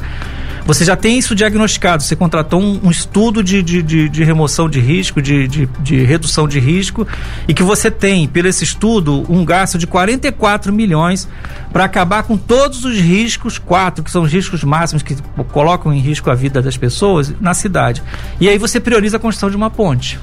[0.66, 4.70] Você já tem isso diagnosticado, você contratou um, um estudo de, de, de, de, remoção
[4.70, 7.08] de risco, de, de, de redução de risco,
[7.48, 11.28] e que você tem, pelo esse estudo, um gasto de 44 milhões
[11.72, 15.16] para acabar com todos os riscos, quatro, que são os riscos máximos que
[15.52, 18.04] colocam em risco a vida das pessoas na cidade.
[18.40, 20.20] E aí você você prioriza a construção de uma ponte.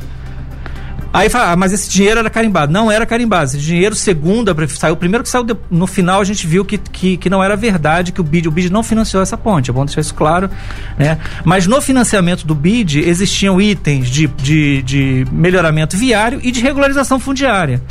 [1.13, 2.73] Aí fala, ah, mas esse dinheiro era carimbado.
[2.73, 3.47] Não era carimbado.
[3.47, 7.29] Esse dinheiro, segundo, saiu primeiro que saiu no final, a gente viu que, que, que,
[7.29, 9.71] não era verdade, que o BID, o BID não financiou essa ponte.
[9.71, 10.49] É bom deixar isso claro.
[10.97, 11.19] Né?
[11.45, 17.19] Mas no financiamento do BID existiam itens de, de, de melhoramento viário e de regularização
[17.19, 17.83] fundiária.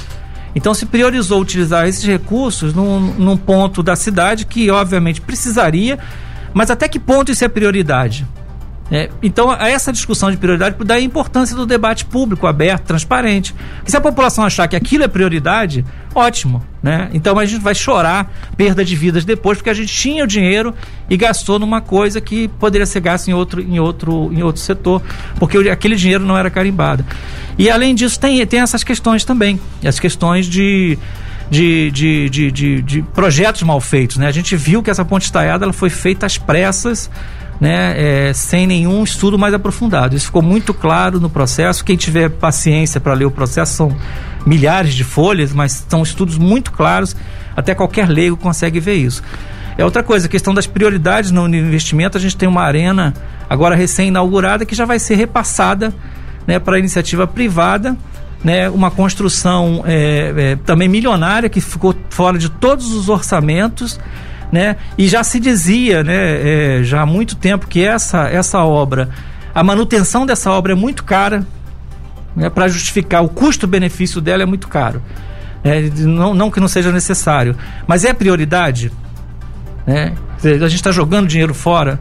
[0.56, 6.00] Então se priorizou utilizar esses recursos num, num ponto da cidade que, obviamente, precisaria,
[6.54, 8.26] mas até que ponto isso é prioridade?
[8.92, 13.54] É, então, essa discussão de prioridade dá a importância do debate público, aberto, transparente.
[13.86, 16.64] se a população achar que aquilo é prioridade, ótimo.
[16.82, 17.10] Né?
[17.14, 20.74] Então a gente vai chorar perda de vidas depois, porque a gente tinha o dinheiro
[21.10, 25.02] e gastou numa coisa que poderia ser gasto em outro, em outro, em outro setor,
[25.38, 27.06] porque aquele dinheiro não era carimbado.
[27.58, 30.98] E além disso, tem, tem essas questões também, as questões de.
[31.52, 34.18] De, de, de, de, de projetos mal feitos.
[34.18, 34.28] Né?
[34.28, 37.10] A gente viu que essa ponte estaiada ela foi feita às pressas
[37.60, 40.16] né, é, sem nenhum estudo mais aprofundado.
[40.16, 41.84] Isso ficou muito claro no processo.
[41.84, 43.96] Quem tiver paciência para ler o processo, são
[44.46, 47.16] milhares de folhas, mas são estudos muito claros,
[47.56, 49.22] até qualquer leigo consegue ver isso.
[49.78, 53.14] É outra coisa, a questão das prioridades no investimento, a gente tem uma arena
[53.50, 55.94] agora recém-inaugurada que já vai ser repassada
[56.46, 57.96] né, para iniciativa privada,
[58.44, 64.00] né, uma construção é, é, também milionária que ficou fora de todos os orçamentos
[64.52, 64.76] né?
[64.98, 69.10] E já se dizia, né, é, já há muito tempo que essa essa obra,
[69.54, 71.46] a manutenção dessa obra é muito cara,
[72.36, 75.02] né, para justificar o custo-benefício dela é muito caro.
[75.64, 78.92] É, não, não que não seja necessário, mas é prioridade.
[79.86, 80.14] Né?
[80.44, 82.00] A gente está jogando dinheiro fora.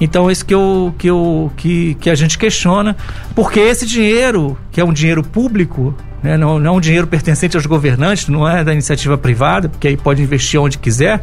[0.00, 2.96] Então é isso que, eu, que, eu, que, que a gente questiona,
[3.36, 7.56] porque esse dinheiro, que é um dinheiro público, né, não, não é um dinheiro pertencente
[7.56, 11.22] aos governantes, não é da iniciativa privada, porque aí pode investir onde quiser,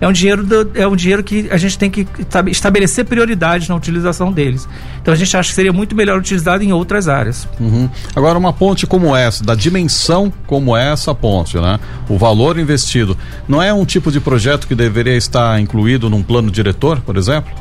[0.00, 2.06] é um dinheiro, do, é um dinheiro que a gente tem que
[2.48, 4.66] estabelecer prioridades na utilização deles.
[5.02, 7.46] Então a gente acha que seria muito melhor utilizado em outras áreas.
[7.60, 7.88] Uhum.
[8.16, 11.78] Agora, uma ponte como essa, da dimensão como essa ponte, né?
[12.08, 16.50] O valor investido, não é um tipo de projeto que deveria estar incluído num plano
[16.50, 17.52] diretor, por exemplo?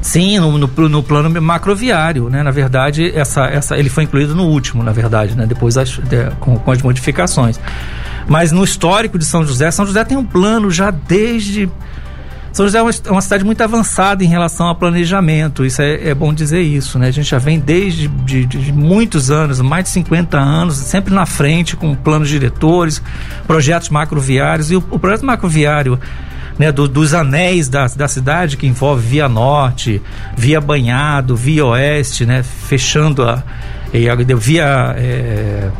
[0.00, 2.42] Sim, no, no, no, plano macroviário, né?
[2.42, 5.46] Na verdade, essa, essa, ele foi incluído no último, na verdade, né?
[5.46, 7.58] Depois de, com, com as modificações.
[8.26, 11.70] Mas no histórico de São José, São José tem um plano já desde
[12.52, 16.14] são José é uma, é cidade muito avançada em relação ao planejamento, isso é, é
[16.14, 17.06] bom dizer isso, né?
[17.08, 21.26] A gente já vem desde de, de muitos anos, mais de 50 anos, sempre na
[21.26, 23.02] frente com planos diretores,
[23.46, 26.00] projetos macroviários, e o, o projeto macroviário
[26.58, 30.02] né, do, dos anéis da, da cidade, que envolve Via Norte,
[30.36, 33.42] Via Banhado, Via Oeste, né, fechando a,
[34.36, 35.70] Via é,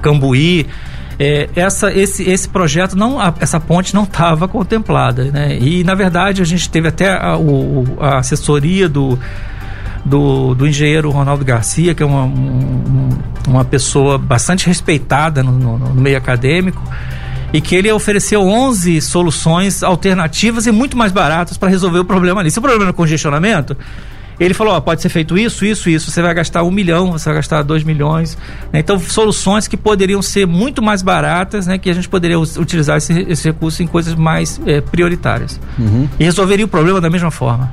[0.00, 0.66] Cambuí,
[1.18, 5.24] é, essa, esse, esse projeto, não, essa ponte não estava contemplada.
[5.24, 5.58] Né?
[5.58, 9.18] E, na verdade, a gente teve até a, o, a assessoria do,
[10.04, 13.10] do, do, engenheiro Ronaldo Garcia, que é uma, um,
[13.46, 16.82] uma pessoa bastante respeitada no, no, no, meio acadêmico,
[17.52, 22.40] e que ele ofereceu 11 soluções alternativas e muito mais baratas para resolver o problema
[22.40, 22.50] ali.
[22.50, 23.76] Se o problema é congestionamento,
[24.40, 26.10] ele falou: ó, pode ser feito isso, isso, isso.
[26.10, 28.36] Você vai gastar um milhão, você vai gastar dois milhões.
[28.72, 28.80] Né?
[28.80, 31.78] Então, soluções que poderiam ser muito mais baratas, né?
[31.78, 35.60] Que a gente poderia utilizar esse, esse recurso em coisas mais é, prioritárias.
[35.78, 36.08] Uhum.
[36.18, 37.72] E resolveria o problema da mesma forma.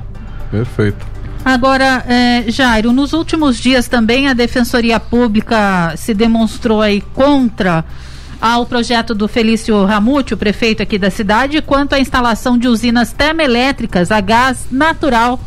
[0.50, 1.06] Perfeito.
[1.44, 7.82] Agora, é, Jairo, nos últimos dias também a Defensoria Pública se demonstrou aí contra
[8.40, 13.12] ao projeto do Felício Ramute, o prefeito aqui da cidade, quanto à instalação de usinas
[13.12, 15.38] termoelétricas a gás natural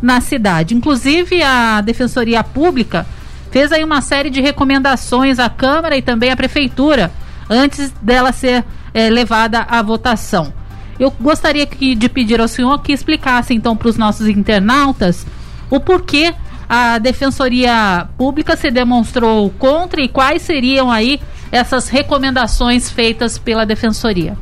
[0.00, 0.74] na cidade.
[0.74, 3.06] Inclusive, a Defensoria Pública
[3.50, 7.10] fez aí uma série de recomendações à Câmara e também à Prefeitura
[7.50, 10.52] antes dela ser é, levada à votação.
[10.98, 15.26] Eu gostaria que, de pedir ao senhor que explicasse então para os nossos internautas
[15.68, 16.34] o porquê
[16.68, 24.36] a Defensoria Pública se demonstrou contra e quais seriam aí essas recomendações feitas pela Defensoria.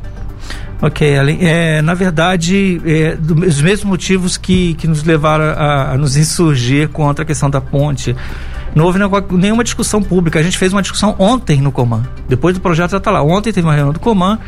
[0.82, 1.38] Ok, Ellen.
[1.40, 6.88] É, na verdade, é, dos mesmos motivos que, que nos levaram a, a, nos insurgir
[6.88, 8.14] contra a questão da ponte.
[8.74, 8.98] Não houve
[9.30, 10.38] nenhuma discussão pública.
[10.38, 12.02] A gente fez uma discussão ontem no Coman.
[12.28, 13.22] Depois do projeto já está lá.
[13.22, 14.38] Ontem teve uma reunião do Coman.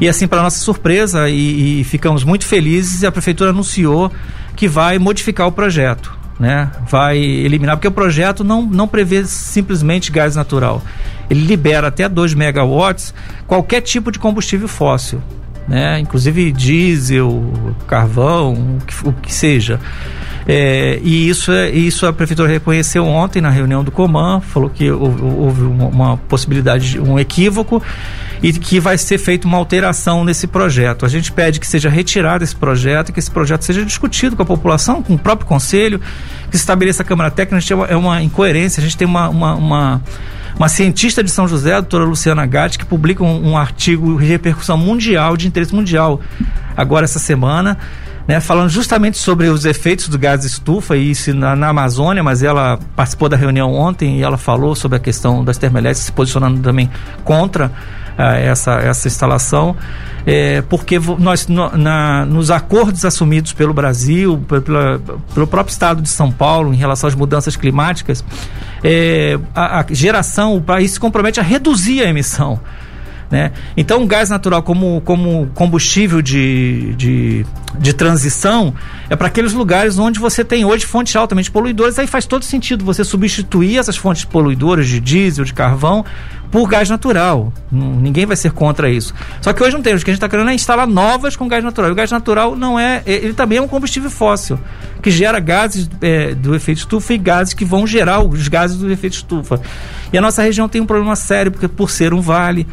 [0.00, 4.10] E assim, para nossa surpresa, e, e ficamos muito felizes, a prefeitura anunciou
[4.56, 6.17] que vai modificar o projeto.
[6.38, 6.70] Né?
[6.88, 10.82] Vai eliminar, porque o projeto não, não prevê simplesmente gás natural.
[11.28, 13.12] Ele libera até 2 megawatts
[13.46, 15.20] qualquer tipo de combustível fóssil,
[15.66, 15.98] né?
[15.98, 17.52] Inclusive diesel,
[17.86, 19.80] carvão, o que, o que seja.
[20.46, 24.90] É, e isso, é, isso a prefeitura reconheceu ontem na reunião do Coman, falou que
[24.90, 27.82] houve, uma, possibilidade, um equívoco
[28.42, 31.04] e que vai ser feita uma alteração nesse projeto.
[31.04, 34.46] A gente pede que seja retirado esse projeto que esse projeto seja discutido com a
[34.46, 36.00] população, com o próprio conselho,
[36.50, 37.56] que se estabeleça a Câmara Técnica.
[37.56, 40.02] A gente é uma, incoerência, a gente tem uma, uma, uma
[40.56, 44.26] uma cientista de São José, a doutora Luciana Gatti, que publica um, um, artigo de
[44.26, 46.20] repercussão mundial, de interesse mundial,
[46.76, 47.78] agora essa semana,
[48.26, 52.42] né, falando justamente sobre os efeitos do gás estufa e isso na, na, Amazônia, mas
[52.42, 56.60] ela participou da reunião ontem e ela falou sobre a questão das termoelétricas, se posicionando
[56.60, 56.90] também
[57.24, 57.70] contra
[58.18, 59.76] essa, essa instalação,
[60.26, 65.00] é, porque nós no, na, nos acordos assumidos pelo Brasil, pela,
[65.32, 68.24] pelo próprio Estado de São Paulo em relação às mudanças climáticas,
[68.82, 72.60] é, a, a geração, o país se compromete a reduzir a emissão.
[73.30, 73.52] Né?
[73.76, 77.46] Então, o gás natural como, como combustível de, de,
[77.78, 78.72] de transição
[79.10, 81.98] é para aqueles lugares onde você tem hoje fontes altamente poluidoras.
[81.98, 86.06] Aí faz todo sentido você substituir essas fontes poluidoras de diesel, de carvão,
[86.50, 87.52] por gás natural.
[87.70, 89.12] Ninguém vai ser contra isso.
[89.42, 89.94] Só que hoje não tem.
[89.94, 91.90] O que a gente está querendo é instalar novas com gás natural.
[91.90, 93.02] E o gás natural não é.
[93.04, 94.58] Ele também é um combustível fóssil,
[95.02, 98.90] que gera gases é, do efeito estufa e gases que vão gerar os gases do
[98.90, 99.60] efeito estufa.
[100.10, 102.66] E a nossa região tem um problema sério, porque por ser um vale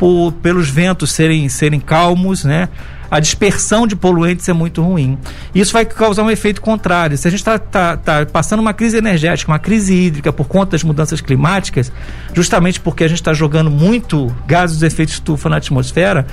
[0.00, 2.70] por, pelos ventos serem, serem calmos, né?
[3.10, 5.18] a dispersão de poluentes é muito ruim.
[5.54, 7.18] Isso vai causar um efeito contrário.
[7.18, 10.72] Se a gente está tá, tá passando uma crise energética, uma crise hídrica por conta
[10.72, 11.92] das mudanças climáticas,
[12.32, 16.24] justamente porque a gente está jogando muito gases de efeito estufa na atmosfera,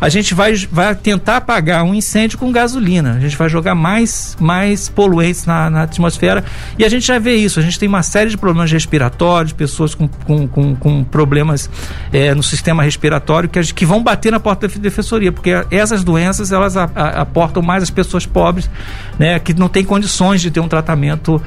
[0.00, 3.14] a gente vai, vai tentar apagar um incêndio com gasolina.
[3.14, 6.44] A gente vai jogar mais, mais poluentes na, na atmosfera.
[6.78, 7.58] E a gente já vê isso.
[7.58, 11.68] A gente tem uma série de problemas respiratórios, pessoas com, com, com, com problemas
[12.12, 16.52] é, no sistema respiratório que, que vão bater na porta da defensoria, porque essas doenças
[16.52, 18.70] elas a, a, aportam mais as pessoas pobres,
[19.18, 21.42] né, que não têm condições de ter um tratamento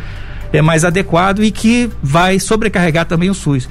[0.52, 3.68] é, mais adequado e que vai sobrecarregar também o SUS.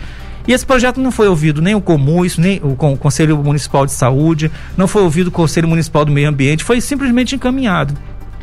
[0.50, 3.86] E esse projeto não foi ouvido nem o Comum, isso, nem o, o Conselho Municipal
[3.86, 7.96] de Saúde, não foi ouvido o Conselho Municipal do Meio Ambiente, foi simplesmente encaminhado.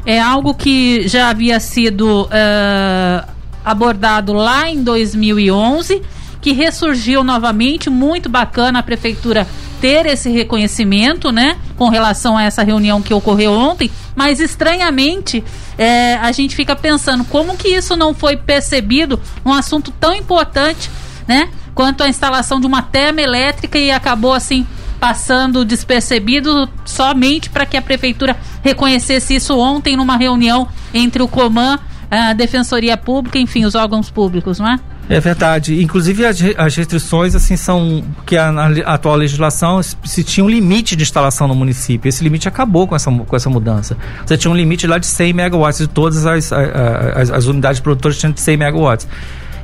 [0.05, 3.27] É algo que já havia sido uh,
[3.61, 6.01] abordado lá em 2011,
[6.39, 9.45] que ressurgiu novamente, muito bacana a prefeitura
[9.81, 15.43] ter esse reconhecimento, né, com relação a essa reunião que ocorreu ontem, mas estranhamente
[15.77, 20.89] é, a gente fica pensando como que isso não foi percebido, um assunto tão importante,
[21.27, 24.65] né, quanto à instalação de uma termoelétrica e acabou assim
[24.99, 31.77] passando despercebido somente para que a prefeitura reconhecesse isso ontem numa reunião entre o Coman,
[32.09, 34.79] a Defensoria Pública, enfim, os órgãos públicos, não é?
[35.07, 35.79] É verdade.
[35.79, 40.95] Inclusive as, as restrições assim são que a, a, atual legislação se tinha um limite
[40.95, 42.09] de instalação no município.
[42.09, 43.95] Esse limite acabou com essa, com essa mudança.
[44.25, 48.17] Você tinha um limite lá de 100 megawatts de todas as, as, as unidades produtoras
[48.17, 49.07] tinham de 100 megawatts.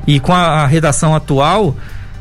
[0.05, 1.75] E com a, a redação atual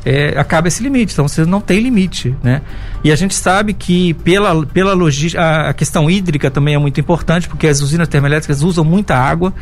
[0.05, 1.13] é, acaba esse limite.
[1.13, 2.61] Então você não tem limite, né?
[3.03, 7.47] E a gente sabe que pela, pela logística, a, questão hídrica também é muito importante,
[7.47, 9.53] porque as usinas termoelétricas usam muita água.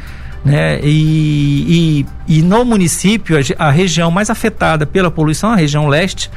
[0.44, 0.80] Né?
[0.82, 5.88] E, e, e no município, a, a, região mais afetada pela poluição é a região
[5.88, 6.32] leste.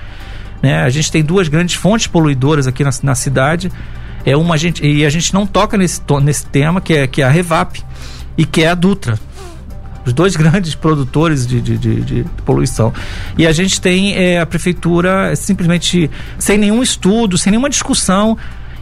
[0.62, 0.82] Né?
[0.82, 3.72] A gente tem duas grandes fontes poluidoras aqui na, na cidade.
[4.26, 7.22] É uma, a gente, e a gente não toca nesse, nesse tema, que é, que
[7.22, 7.82] é a Revap
[8.36, 9.18] e que é a Dutra
[10.04, 12.92] os dois grandes produtores de, de, de, de poluição.
[13.36, 18.36] E a gente tem é, a prefeitura simplesmente sem nenhum estudo, sem nenhuma discussão.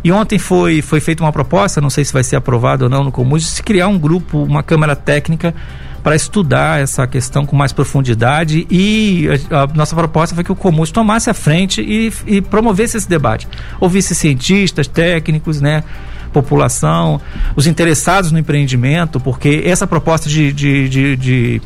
[0.04, 3.04] E ontem foi, foi feita uma proposta, não sei se vai ser aprovada ou não
[3.04, 5.54] no Comus, de se criar um grupo, uma câmara técnica
[6.02, 10.56] para estudar essa questão com mais profundidade e a, a nossa proposta foi que o
[10.56, 13.46] Comus tomasse a frente e, e promovesse esse debate.
[13.80, 15.84] Ouvisse cientistas, técnicos, né?
[16.32, 17.20] População,
[17.54, 21.62] os interessados no empreendimento, porque essa proposta de, de, de, de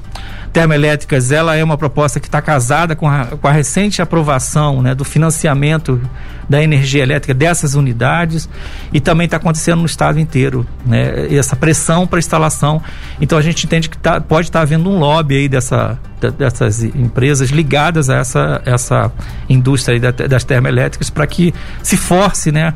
[0.56, 4.94] termoelétricas, ela é uma proposta que está casada com a, com a recente aprovação né,
[4.94, 6.00] do financiamento
[6.48, 8.48] da energia elétrica dessas unidades
[8.90, 12.80] e também está acontecendo no estado inteiro, né, essa pressão para instalação.
[13.20, 15.98] Então a gente entende que tá, pode estar tá havendo um lobby aí dessa,
[16.38, 19.12] dessas empresas ligadas a essa, essa
[19.50, 21.52] indústria das termoelétricas para que
[21.82, 22.72] se force, né,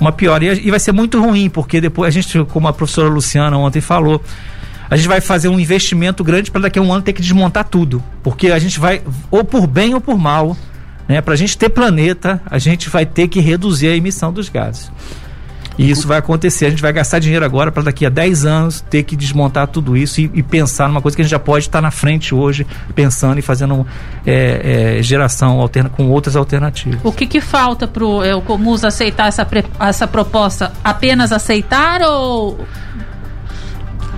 [0.00, 0.44] uma piora.
[0.44, 3.80] E, e vai ser muito ruim, porque depois a gente, como a professora Luciana ontem
[3.80, 4.22] falou,
[4.88, 7.64] a gente vai fazer um investimento grande para daqui a um ano ter que desmontar
[7.64, 8.02] tudo.
[8.22, 10.56] Porque a gente vai, ou por bem ou por mal,
[11.08, 11.20] né?
[11.20, 14.90] Para a gente ter planeta, a gente vai ter que reduzir a emissão dos gases.
[15.78, 16.66] E isso vai acontecer.
[16.66, 19.96] A gente vai gastar dinheiro agora para daqui a 10 anos ter que desmontar tudo
[19.96, 22.66] isso e, e, pensar numa coisa que a gente já pode estar na frente hoje,
[22.94, 23.86] pensando e fazendo
[24.26, 27.00] é, é, geração alterna, com outras alternativas.
[27.04, 29.46] O que, que falta para o é, Comus aceitar essa,
[29.80, 30.72] essa proposta?
[30.82, 32.58] Apenas aceitar ou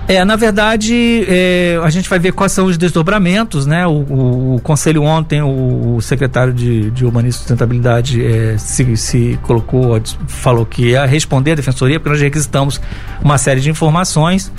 [0.09, 3.85] é, na verdade, é, a gente vai ver quais são os desdobramentos, né?
[3.85, 8.97] O, o, o conselho ontem, o, o, secretário de, de Urbanismo e Sustentabilidade é, se,
[8.97, 12.81] se colocou, falou que ia responder à defensoria, porque nós requisitamos
[13.21, 14.51] uma série de informações.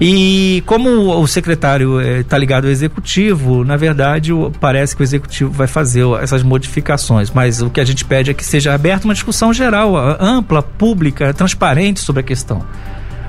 [0.00, 0.88] E como
[1.20, 6.06] o secretário está é, ligado ao executivo, na verdade parece que o executivo vai fazer
[6.22, 7.30] essas modificações.
[7.30, 11.34] Mas o que a gente pede é que seja aberta uma discussão geral, ampla, pública,
[11.34, 12.64] transparente sobre a questão.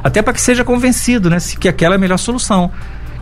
[0.04, 1.38] Até para que seja convencido, né?
[1.60, 2.72] Que aquela é a melhor solução.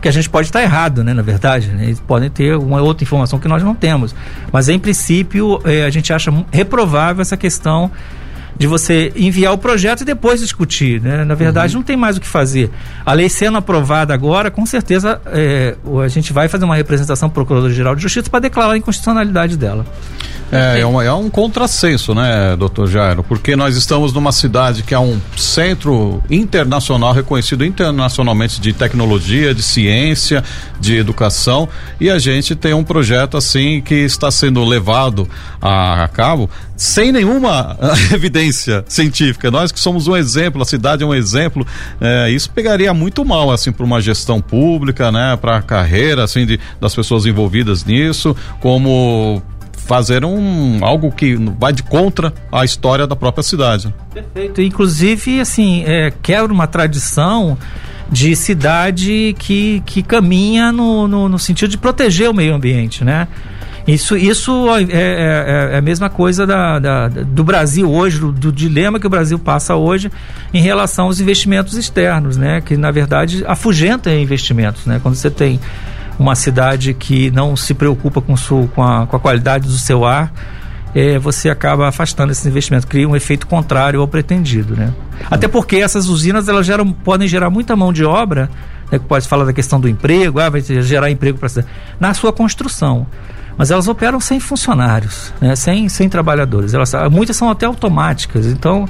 [0.00, 1.12] Que a gente pode estar errado, né?
[1.12, 1.84] Na verdade, né?
[1.84, 4.14] eles podem ter uma outra informação que nós não temos.
[4.50, 7.90] Mas, em princípio, eh, a gente acha reprovável essa questão
[8.60, 11.00] de você enviar o projeto e depois discutir.
[11.00, 11.24] Né?
[11.24, 11.80] Na verdade, uhum.
[11.80, 12.70] não tem mais o que fazer.
[13.06, 17.42] A lei sendo aprovada agora, com certeza é, a gente vai fazer uma representação para
[17.42, 19.86] o Procurador-Geral de Justiça para declarar a inconstitucionalidade dela.
[20.52, 23.22] É, é, uma, é, um contrassenso, né, doutor Jairo?
[23.22, 29.62] Porque nós estamos numa cidade que é um centro internacional, reconhecido internacionalmente de tecnologia, de
[29.62, 30.44] ciência,
[30.78, 31.66] de educação,
[31.98, 35.26] e a gente tem um projeto assim que está sendo levado
[35.62, 37.78] a, a cabo sem nenhuma
[38.12, 39.50] evidência científica.
[39.50, 41.66] Nós que somos um exemplo, a cidade é um exemplo,
[42.00, 46.46] é, isso pegaria muito mal assim para uma gestão pública, né, para a carreira assim
[46.46, 49.42] de, das pessoas envolvidas nisso, como
[49.90, 53.92] fazer um algo que vai de contra a história da própria cidade.
[54.14, 54.62] Perfeito.
[54.62, 57.58] Inclusive, assim, é, quebra uma tradição
[58.10, 63.26] de cidade que, que caminha no, no, no sentido de proteger o meio ambiente, né?
[63.86, 68.30] Isso, isso é, é, é, é a mesma coisa da, da, do Brasil hoje, do,
[68.30, 70.10] do, dilema que o Brasil passa hoje
[70.52, 72.60] em relação aos investimentos externos, né?
[72.60, 75.00] Que na verdade afugenta investimentos, né?
[75.02, 75.58] Quando você tem
[76.18, 80.04] uma cidade que não se preocupa com, su, com, a, com a qualidade do seu
[80.04, 80.30] ar,
[80.94, 84.92] é, você acaba afastando esses investimentos, cria um efeito contrário ao pretendido, né?
[85.30, 88.50] Até porque essas usinas elas geram, podem gerar muita mão de obra,
[88.90, 91.64] né, pode falar da questão do emprego, ah, vai gerar emprego para
[91.98, 93.06] na sua construção.
[93.60, 96.72] Mas elas operam sem funcionários, né, sem, sem trabalhadores.
[96.72, 98.88] Elas, muitas são até automáticas, então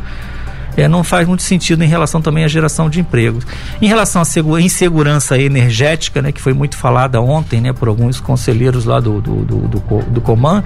[0.77, 3.45] é, não faz muito sentido em relação também à geração de empregos.
[3.83, 8.85] Em relação à insegurança energética, né, que foi muito falada ontem né, por alguns conselheiros
[8.85, 10.63] lá do, do, do, do, do Coman,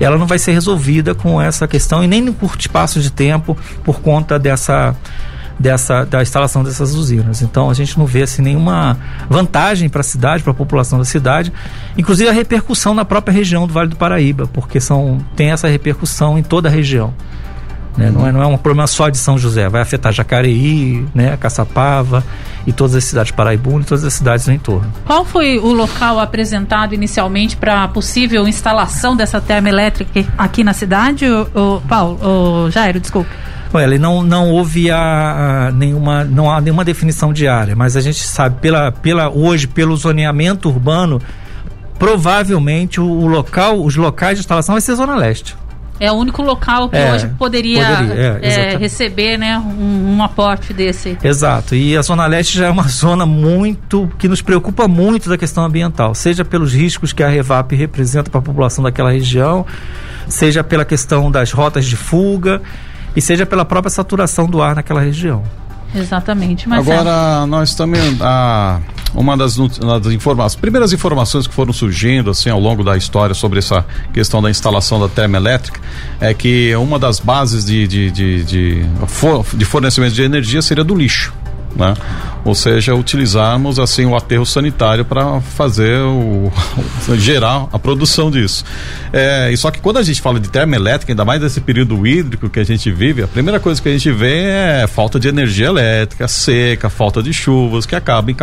[0.00, 3.56] ela não vai ser resolvida com essa questão e nem no curto espaço de tempo
[3.84, 4.96] por conta dessa
[5.58, 7.42] dessa da instalação dessas usinas.
[7.42, 8.96] Então a gente não vê assim nenhuma
[9.28, 11.52] vantagem para a cidade, para a população da cidade,
[11.96, 16.38] inclusive a repercussão na própria região do Vale do Paraíba, porque são tem essa repercussão
[16.38, 17.12] em toda a região.
[17.96, 18.12] Né?
[18.12, 21.36] Não, é, não é um problema só de São José, vai afetar Jacareí, né?
[21.36, 22.24] Caçapava
[22.64, 24.92] e todas as cidades Paraibuna e todas as cidades no entorno.
[25.04, 31.26] Qual foi o local apresentado inicialmente para a possível instalação dessa termoelétrica aqui na cidade,
[31.26, 33.30] o, o Paulo, o Jairo, desculpe?
[33.72, 38.00] Olha, não, não houve a, a, nenhuma, não há nenhuma definição de área, mas a
[38.00, 41.20] gente sabe pela, pela hoje pelo zoneamento urbano,
[41.98, 45.54] provavelmente o, o local, os locais de instalação vai ser zona leste.
[46.00, 50.22] É o único local que é, hoje poderia, poderia é, é, receber né, um, um,
[50.22, 51.18] aporte desse.
[51.22, 51.74] Exato.
[51.74, 55.64] E a Zona Leste já é uma zona muito que nos preocupa muito da questão
[55.64, 59.66] ambiental, seja pelos riscos que a Revap representa para a população daquela região,
[60.28, 62.62] seja pela questão das rotas de fuga
[63.14, 65.42] e seja pela própria saturação do ar naquela região.
[65.94, 66.70] Exatamente.
[66.70, 68.16] Agora, nós também.
[68.20, 68.80] A,
[69.14, 73.58] uma das, das informações, primeiras informações que foram surgindo assim ao longo da história sobre
[73.58, 75.80] essa questão da instalação da termoelétrica
[76.20, 78.82] é que uma das bases de, de, de, de,
[79.54, 81.32] de fornecimento de energia seria do lixo.
[81.74, 81.94] Né?
[82.44, 86.50] Ou seja, utilizarmos assim o aterro sanitário para fazer o
[87.16, 88.64] gerar a produção disso.
[89.12, 92.48] É, e só que quando a gente fala de termoelétrica, ainda mais nesse período hídrico
[92.48, 95.66] que a gente vive, a primeira coisa que a gente vê é falta de energia
[95.66, 98.34] elétrica, seca, falta de chuvas, que acabam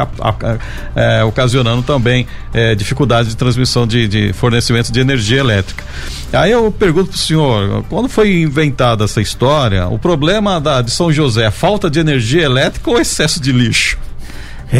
[0.96, 5.84] é, ocasionando também é, dificuldade de transmissão de, de fornecimento de energia elétrica.
[6.34, 10.92] Aí eu pergunto para o senhor, quando foi inventada essa história, o problema da, de
[10.92, 13.95] São José é falta de energia elétrica ou excesso de lixo?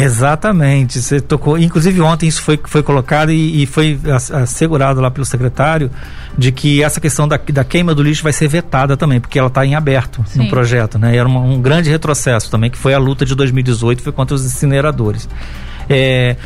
[0.02, 1.58] Exatamente, você tocou.
[1.58, 3.98] Inclusive ontem isso foi, foi colocado e, e foi
[4.32, 5.90] assegurado lá pelo secretário
[6.36, 9.48] de que essa questão da, da queima do lixo vai ser vetada também, porque ela
[9.48, 10.40] está em aberto Sim.
[10.40, 11.16] no projeto, né?
[11.16, 14.44] Era uma, um grande retrocesso também, que foi a luta de 2018, foi contra os
[14.44, 15.28] incineradores.
[15.88, 16.36] É,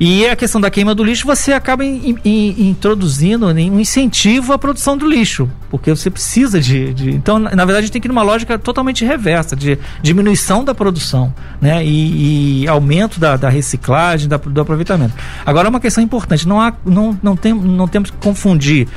[0.00, 4.58] E a questão da queima do lixo, você acaba in, in, introduzindo um incentivo à
[4.58, 6.92] produção do lixo, porque você precisa de.
[6.92, 11.32] de então, na, verdade, tem que ir numa lógica totalmente reversa, de diminuição da produção
[11.60, 11.84] né?
[11.84, 15.14] e, e aumento da, da reciclagem, da, do aproveitamento.
[15.44, 18.88] Agora, uma questão importante: não, há, não, não, tem, não temos que confundir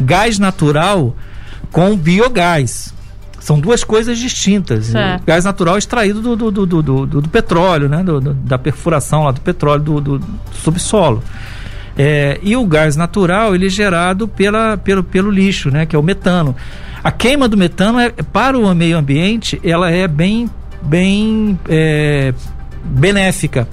[0.00, 1.16] gás natural
[1.70, 2.94] com biogás.
[3.42, 4.90] São duas coisas distintas.
[4.90, 8.04] O gás natural é extraído do, do, do, do, do, petróleo, né?
[8.44, 10.20] Da perfuração lá do petróleo do, do
[10.52, 11.20] subsolo.
[11.98, 15.84] É, e o gás natural ele é gerado pela, pelo, pelo lixo, né?
[15.86, 16.54] Que é o metano.
[17.02, 20.48] A queima do metano é, para o meio ambiente ela é bem,
[20.80, 22.32] bem é,
[22.84, 23.66] benéfica.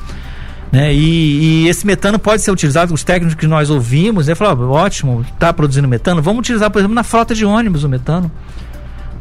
[0.72, 0.96] Né?
[0.96, 4.34] E, e, esse metano pode ser utilizado, os técnicos que nós ouvimos, né?
[4.34, 8.32] Falaram, ótimo, está produzindo metano, vamos utilizar, por exemplo, na frota de ônibus o metano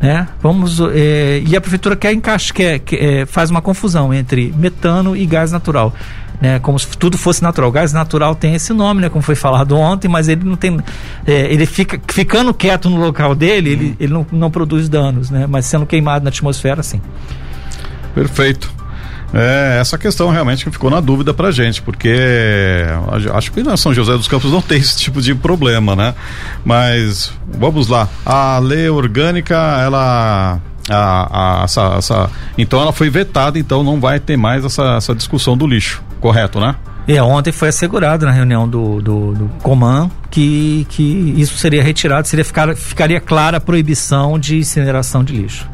[0.01, 0.29] né?
[0.41, 5.17] Vamos é, e a prefeitura quer encaixar, quer, quer é, faz uma confusão entre metano
[5.17, 5.95] e gás natural.
[6.41, 7.69] Né, como se tudo fosse natural.
[7.69, 10.79] O gás natural tem esse nome, né, como foi falado ontem, mas ele não tem.
[11.27, 15.49] É, ele fica ficando quieto no local dele, ele, ele não, não produz danos, né?
[15.49, 17.01] Mas sendo queimado na atmosfera, sim.
[18.15, 18.78] Perfeito.
[19.33, 22.16] É, essa questão realmente que ficou na dúvida pra gente, porque
[23.35, 26.14] acho que na São José dos Campos não tem esse tipo de problema, né?
[26.64, 28.09] Mas vamos lá.
[28.24, 34.18] A lei orgânica, ela a, a, essa, essa, então ela foi vetada, então não vai
[34.18, 36.74] ter mais essa, essa discussão do lixo, correto, né?
[37.07, 42.29] É, ontem foi assegurado na reunião do, do, do Coman que, que isso seria retirado,
[42.29, 45.66] seria ficar, ficaria clara a proibição de incineração de lixo.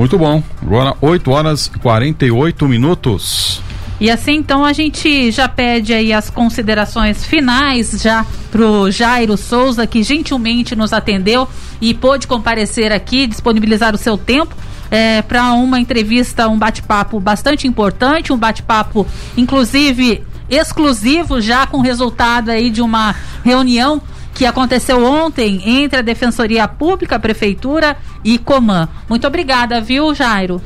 [0.00, 0.42] Muito bom.
[0.62, 3.60] Agora 8 horas e 48 minutos.
[4.00, 9.86] E assim então a gente já pede aí as considerações finais já pro Jairo Souza
[9.86, 11.46] que gentilmente nos atendeu
[11.82, 14.56] e pôde comparecer aqui, disponibilizar o seu tempo
[14.90, 22.48] é, para uma entrevista, um bate-papo bastante importante, um bate-papo inclusive exclusivo já com resultado
[22.48, 24.00] aí de uma reunião
[24.40, 28.88] que aconteceu ontem entre a Defensoria Pública, a Prefeitura e Coman.
[29.06, 30.62] Muito obrigada, viu, Jairo?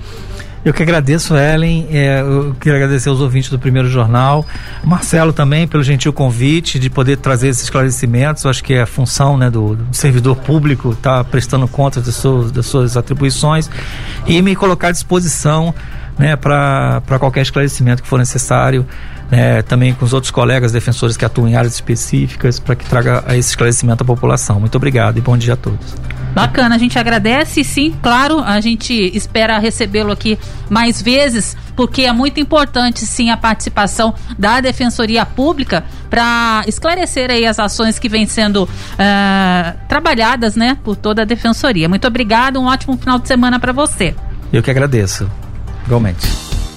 [0.65, 1.89] Eu que agradeço, Ellen.
[1.91, 4.47] É, eu queria agradecer aos ouvintes do primeiro jornal.
[4.85, 8.45] Marcelo também pelo gentil convite de poder trazer esses esclarecimentos.
[8.45, 12.05] Eu acho que é a função né, do, do servidor público estar tá prestando contas
[12.05, 13.69] das suas, das suas atribuições
[14.25, 15.75] e me colocar à disposição
[16.19, 18.87] né, para qualquer esclarecimento que for necessário
[19.31, 23.25] né, também com os outros colegas defensores que atuam em áreas específicas para que traga
[23.31, 24.61] esse esclarecimento à população.
[24.61, 25.95] Muito obrigado e bom dia a todos.
[26.35, 30.37] Bacana, a gente agradece sim, claro, a gente espera recebê-lo aqui
[30.69, 37.47] mais vezes, porque é muito importante sim a participação da Defensoria Pública para esclarecer aí
[37.47, 41.89] as ações que vêm sendo uh, trabalhadas, né, por toda a Defensoria.
[41.89, 44.13] Muito obrigado, um ótimo final de semana para você.
[44.53, 45.31] Eu que agradeço,
[45.87, 46.27] igualmente.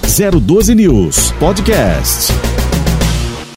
[0.04, 2.67] 012 News Podcast.